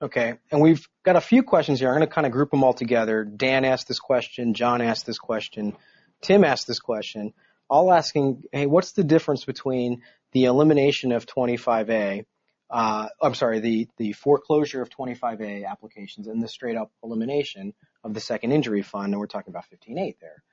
Okay, 0.00 0.34
and 0.52 0.60
we've 0.60 0.86
got 1.04 1.16
a 1.16 1.20
few 1.20 1.42
questions 1.42 1.80
here. 1.80 1.88
I'm 1.88 1.96
going 1.96 2.06
to 2.06 2.14
kind 2.14 2.26
of 2.26 2.32
group 2.32 2.52
them 2.52 2.62
all 2.62 2.72
together. 2.72 3.24
Dan 3.24 3.64
asked 3.64 3.88
this 3.88 3.98
question, 3.98 4.54
John 4.54 4.80
asked 4.80 5.06
this 5.06 5.18
question, 5.18 5.76
Tim 6.22 6.44
asked 6.44 6.68
this 6.68 6.78
question, 6.78 7.34
all 7.68 7.92
asking, 7.92 8.44
hey, 8.52 8.66
what's 8.66 8.92
the 8.92 9.02
difference 9.02 9.44
between 9.44 10.02
the 10.32 10.44
elimination 10.44 11.10
of 11.10 11.26
25A, 11.26 12.26
uh, 12.70 13.08
I'm 13.20 13.34
sorry, 13.34 13.58
the, 13.58 13.88
the 13.96 14.12
foreclosure 14.12 14.82
of 14.82 14.88
25A 14.88 15.66
applications 15.66 16.28
and 16.28 16.40
the 16.40 16.48
straight 16.48 16.76
up 16.76 16.92
elimination 17.02 17.74
of 18.04 18.14
the 18.14 18.20
second 18.20 18.52
injury 18.52 18.82
fund, 18.82 19.12
and 19.12 19.18
we're 19.18 19.26
talking 19.26 19.50
about 19.50 19.64
15.8 19.64 20.14
there. 20.20 20.44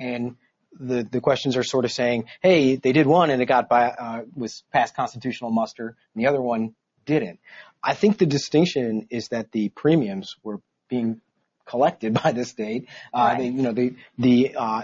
And 0.00 0.36
the, 0.72 1.06
the 1.08 1.20
questions 1.20 1.58
are 1.58 1.62
sort 1.62 1.84
of 1.84 1.92
saying, 1.92 2.24
hey, 2.40 2.76
they 2.76 2.92
did 2.92 3.06
one 3.06 3.28
and 3.28 3.42
it 3.42 3.46
got 3.46 3.68
by, 3.68 3.88
uh, 3.88 4.22
was 4.34 4.64
past 4.72 4.96
constitutional 4.96 5.50
muster, 5.50 5.94
and 6.14 6.24
the 6.24 6.28
other 6.28 6.40
one 6.40 6.74
didn't. 7.04 7.40
I 7.82 7.94
think 7.94 8.18
the 8.18 8.26
distinction 8.26 9.08
is 9.10 9.28
that 9.28 9.52
the 9.52 9.68
premiums 9.68 10.36
were 10.42 10.60
being 10.88 11.20
collected 11.66 12.14
by 12.22 12.32
the 12.32 12.44
state. 12.44 12.88
Uh, 13.12 13.18
right. 13.18 13.38
they, 13.38 13.46
you 13.46 13.62
know, 13.62 13.72
the 13.72 13.94
the 14.18 14.54
uh, 14.56 14.82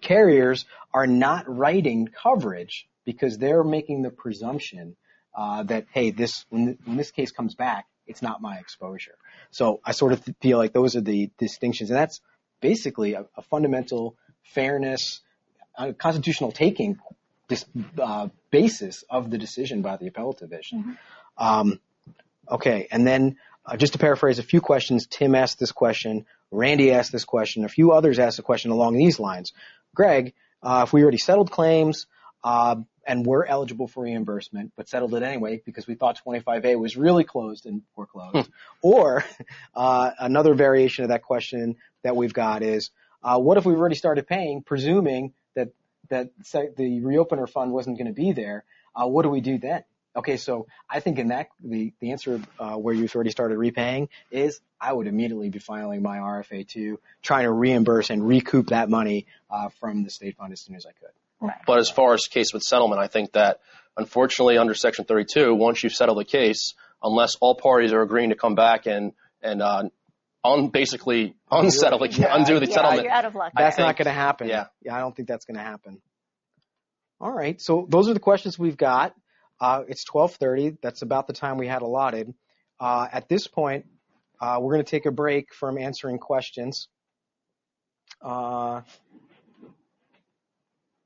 carriers 0.00 0.64
are 0.92 1.06
not 1.06 1.44
writing 1.48 2.08
coverage 2.08 2.86
because 3.04 3.38
they're 3.38 3.64
making 3.64 4.02
the 4.02 4.10
presumption 4.10 4.96
uh, 5.34 5.62
that 5.64 5.86
hey, 5.92 6.10
this 6.10 6.44
when, 6.50 6.78
when 6.84 6.96
this 6.96 7.10
case 7.10 7.30
comes 7.30 7.54
back, 7.54 7.86
it's 8.06 8.22
not 8.22 8.40
my 8.40 8.58
exposure. 8.58 9.16
So 9.50 9.80
I 9.84 9.92
sort 9.92 10.12
of 10.12 10.22
feel 10.40 10.58
like 10.58 10.72
those 10.72 10.96
are 10.96 11.00
the 11.00 11.30
distinctions, 11.38 11.90
and 11.90 11.98
that's 11.98 12.20
basically 12.60 13.14
a, 13.14 13.26
a 13.36 13.42
fundamental 13.42 14.16
fairness, 14.42 15.20
a 15.76 15.92
constitutional 15.92 16.52
taking 16.52 16.98
this 17.48 17.64
uh, 17.98 18.28
basis 18.50 19.04
of 19.10 19.30
the 19.30 19.38
decision 19.38 19.82
by 19.82 19.96
the 19.96 20.06
appellate 20.06 20.38
division. 20.38 20.80
Mm-hmm. 20.80 20.92
Um, 21.40 21.80
okay, 22.48 22.86
and 22.92 23.06
then 23.06 23.38
uh, 23.66 23.76
just 23.76 23.94
to 23.94 23.98
paraphrase 23.98 24.38
a 24.38 24.44
few 24.44 24.60
questions, 24.60 25.06
Tim 25.06 25.34
asked 25.34 25.58
this 25.58 25.72
question, 25.72 26.26
Randy 26.50 26.92
asked 26.92 27.12
this 27.12 27.24
question, 27.24 27.64
a 27.64 27.68
few 27.68 27.92
others 27.92 28.18
asked 28.18 28.38
a 28.38 28.42
question 28.42 28.70
along 28.70 28.96
these 28.96 29.18
lines. 29.18 29.52
Greg, 29.94 30.34
uh, 30.62 30.84
if 30.86 30.92
we 30.92 31.02
already 31.02 31.18
settled 31.18 31.50
claims 31.50 32.06
uh, 32.44 32.76
and 33.06 33.24
were 33.24 33.46
eligible 33.46 33.88
for 33.88 34.04
reimbursement, 34.04 34.72
but 34.76 34.88
settled 34.88 35.14
it 35.14 35.22
anyway 35.22 35.62
because 35.64 35.86
we 35.86 35.94
thought 35.94 36.20
25A 36.24 36.78
was 36.78 36.96
really 36.96 37.24
closed 37.24 37.66
and 37.66 37.82
foreclosed, 37.94 38.46
hmm. 38.46 38.52
or 38.82 39.24
uh, 39.74 40.10
another 40.18 40.54
variation 40.54 41.04
of 41.04 41.10
that 41.10 41.22
question 41.22 41.76
that 42.02 42.14
we've 42.16 42.34
got 42.34 42.62
is, 42.62 42.90
uh, 43.22 43.38
what 43.38 43.58
if 43.58 43.64
we've 43.64 43.78
already 43.78 43.96
started 43.96 44.26
paying, 44.26 44.62
presuming 44.62 45.32
that 45.54 45.68
that 46.08 46.30
the 46.76 47.00
reopener 47.00 47.48
fund 47.48 47.72
wasn't 47.72 47.96
going 47.98 48.06
to 48.06 48.12
be 48.12 48.32
there? 48.32 48.64
Uh, 48.94 49.06
what 49.06 49.22
do 49.22 49.28
we 49.28 49.40
do 49.40 49.58
then? 49.58 49.84
Okay, 50.16 50.36
so 50.36 50.66
I 50.88 50.98
think 51.00 51.18
in 51.18 51.28
that 51.28 51.48
the 51.62 51.92
the 52.00 52.10
answer 52.10 52.40
uh, 52.58 52.74
where 52.74 52.94
you've 52.94 53.14
already 53.14 53.30
started 53.30 53.58
repaying 53.58 54.08
is 54.30 54.60
I 54.80 54.92
would 54.92 55.06
immediately 55.06 55.50
be 55.50 55.60
filing 55.60 56.02
my 56.02 56.18
RFA 56.18 56.66
two, 56.66 56.98
trying 57.22 57.44
to 57.44 57.52
reimburse 57.52 58.10
and 58.10 58.26
recoup 58.26 58.68
that 58.68 58.90
money 58.90 59.26
uh, 59.50 59.68
from 59.78 60.02
the 60.02 60.10
state 60.10 60.36
fund 60.36 60.52
as 60.52 60.60
soon 60.60 60.74
as 60.74 60.84
I 60.84 60.92
could. 60.92 61.10
Right. 61.40 61.56
But 61.66 61.78
as 61.78 61.88
far 61.88 62.12
as 62.14 62.26
case 62.26 62.52
with 62.52 62.62
settlement, 62.62 63.00
I 63.00 63.06
think 63.06 63.32
that 63.32 63.60
unfortunately 63.96 64.58
under 64.58 64.74
Section 64.74 65.04
32, 65.04 65.54
once 65.54 65.82
you've 65.82 65.94
settled 65.94 66.18
the 66.18 66.24
case, 66.24 66.74
unless 67.02 67.36
all 67.36 67.54
parties 67.54 67.92
are 67.92 68.02
agreeing 68.02 68.30
to 68.30 68.36
come 68.36 68.54
back 68.54 68.86
and 68.86 69.12
and 69.42 69.62
uh, 69.62 69.84
on 70.42 70.68
basically 70.70 71.36
unsettle 71.50 72.02
it, 72.02 72.18
yeah, 72.18 72.34
undo 72.36 72.58
the 72.58 72.66
yeah, 72.66 72.74
settlement, 72.74 73.04
you're 73.04 73.12
out 73.12 73.24
of 73.26 73.34
luck. 73.36 73.52
That's 73.56 73.78
not 73.78 73.96
going 73.96 74.06
to 74.06 74.12
happen. 74.12 74.48
Yeah, 74.48 74.66
yeah, 74.82 74.96
I 74.96 75.00
don't 75.00 75.14
think 75.14 75.28
that's 75.28 75.44
going 75.44 75.56
to 75.56 75.62
happen. 75.62 76.00
All 77.20 77.32
right, 77.32 77.60
so 77.60 77.86
those 77.88 78.08
are 78.08 78.14
the 78.14 78.20
questions 78.20 78.58
we've 78.58 78.76
got. 78.76 79.14
Uh, 79.60 79.82
it's 79.88 80.04
12:30. 80.04 80.78
That's 80.82 81.02
about 81.02 81.26
the 81.26 81.32
time 81.32 81.58
we 81.58 81.66
had 81.66 81.82
allotted. 81.82 82.32
Uh, 82.78 83.06
at 83.12 83.28
this 83.28 83.46
point, 83.46 83.86
uh, 84.40 84.58
we're 84.60 84.72
going 84.72 84.84
to 84.84 84.90
take 84.90 85.06
a 85.06 85.10
break 85.10 85.52
from 85.52 85.76
answering 85.76 86.18
questions. 86.18 86.88
Uh, 88.22 88.82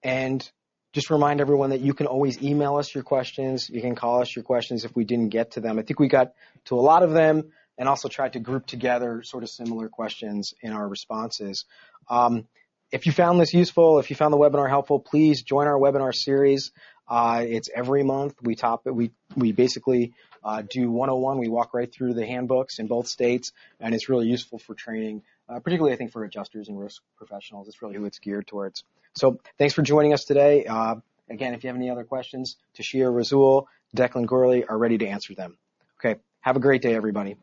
and 0.02 0.48
just 0.92 1.10
remind 1.10 1.40
everyone 1.40 1.70
that 1.70 1.80
you 1.80 1.92
can 1.94 2.06
always 2.06 2.40
email 2.40 2.76
us 2.76 2.94
your 2.94 3.02
questions. 3.02 3.68
You 3.68 3.80
can 3.80 3.96
call 3.96 4.20
us 4.20 4.34
your 4.36 4.44
questions 4.44 4.84
if 4.84 4.94
we 4.94 5.04
didn't 5.04 5.30
get 5.30 5.52
to 5.52 5.60
them. 5.60 5.78
I 5.78 5.82
think 5.82 5.98
we 5.98 6.08
got 6.08 6.34
to 6.66 6.76
a 6.76 6.80
lot 6.80 7.02
of 7.02 7.12
them 7.12 7.50
and 7.76 7.88
also 7.88 8.08
tried 8.08 8.34
to 8.34 8.38
group 8.38 8.66
together 8.66 9.22
sort 9.24 9.42
of 9.42 9.50
similar 9.50 9.88
questions 9.88 10.54
in 10.62 10.72
our 10.72 10.86
responses. 10.86 11.64
Um, 12.08 12.46
if 12.92 13.06
you 13.06 13.12
found 13.12 13.40
this 13.40 13.52
useful, 13.52 13.98
if 13.98 14.10
you 14.10 14.14
found 14.14 14.32
the 14.32 14.38
webinar 14.38 14.68
helpful, 14.68 15.00
please 15.00 15.42
join 15.42 15.66
our 15.66 15.76
webinar 15.78 16.14
series. 16.14 16.70
Uh, 17.08 17.44
it's 17.46 17.68
every 17.74 18.02
month. 18.02 18.34
We 18.42 18.54
top 18.54 18.86
it. 18.86 18.94
We 18.94 19.12
we 19.36 19.52
basically 19.52 20.14
uh, 20.42 20.62
do 20.68 20.90
101. 20.90 21.38
We 21.38 21.48
walk 21.48 21.74
right 21.74 21.92
through 21.92 22.14
the 22.14 22.26
handbooks 22.26 22.78
in 22.78 22.86
both 22.86 23.08
states, 23.08 23.52
and 23.80 23.94
it's 23.94 24.08
really 24.08 24.26
useful 24.26 24.58
for 24.58 24.74
training, 24.74 25.22
uh, 25.48 25.60
particularly 25.60 25.94
I 25.94 25.96
think 25.96 26.12
for 26.12 26.24
adjusters 26.24 26.68
and 26.68 26.78
risk 26.78 27.02
professionals. 27.16 27.68
It's 27.68 27.82
really 27.82 27.96
who 27.96 28.04
it's 28.06 28.18
geared 28.18 28.46
towards. 28.46 28.84
So 29.16 29.38
thanks 29.58 29.74
for 29.74 29.82
joining 29.82 30.12
us 30.12 30.24
today. 30.24 30.64
Uh, 30.66 30.96
again, 31.30 31.54
if 31.54 31.62
you 31.62 31.68
have 31.68 31.76
any 31.76 31.90
other 31.90 32.04
questions, 32.04 32.56
Tashia 32.76 33.12
Razul, 33.12 33.66
Declan 33.96 34.26
Gorley 34.26 34.64
are 34.64 34.76
ready 34.76 34.98
to 34.98 35.06
answer 35.06 35.34
them. 35.34 35.56
Okay. 36.00 36.20
Have 36.40 36.56
a 36.56 36.60
great 36.60 36.82
day, 36.82 36.94
everybody. 36.94 37.36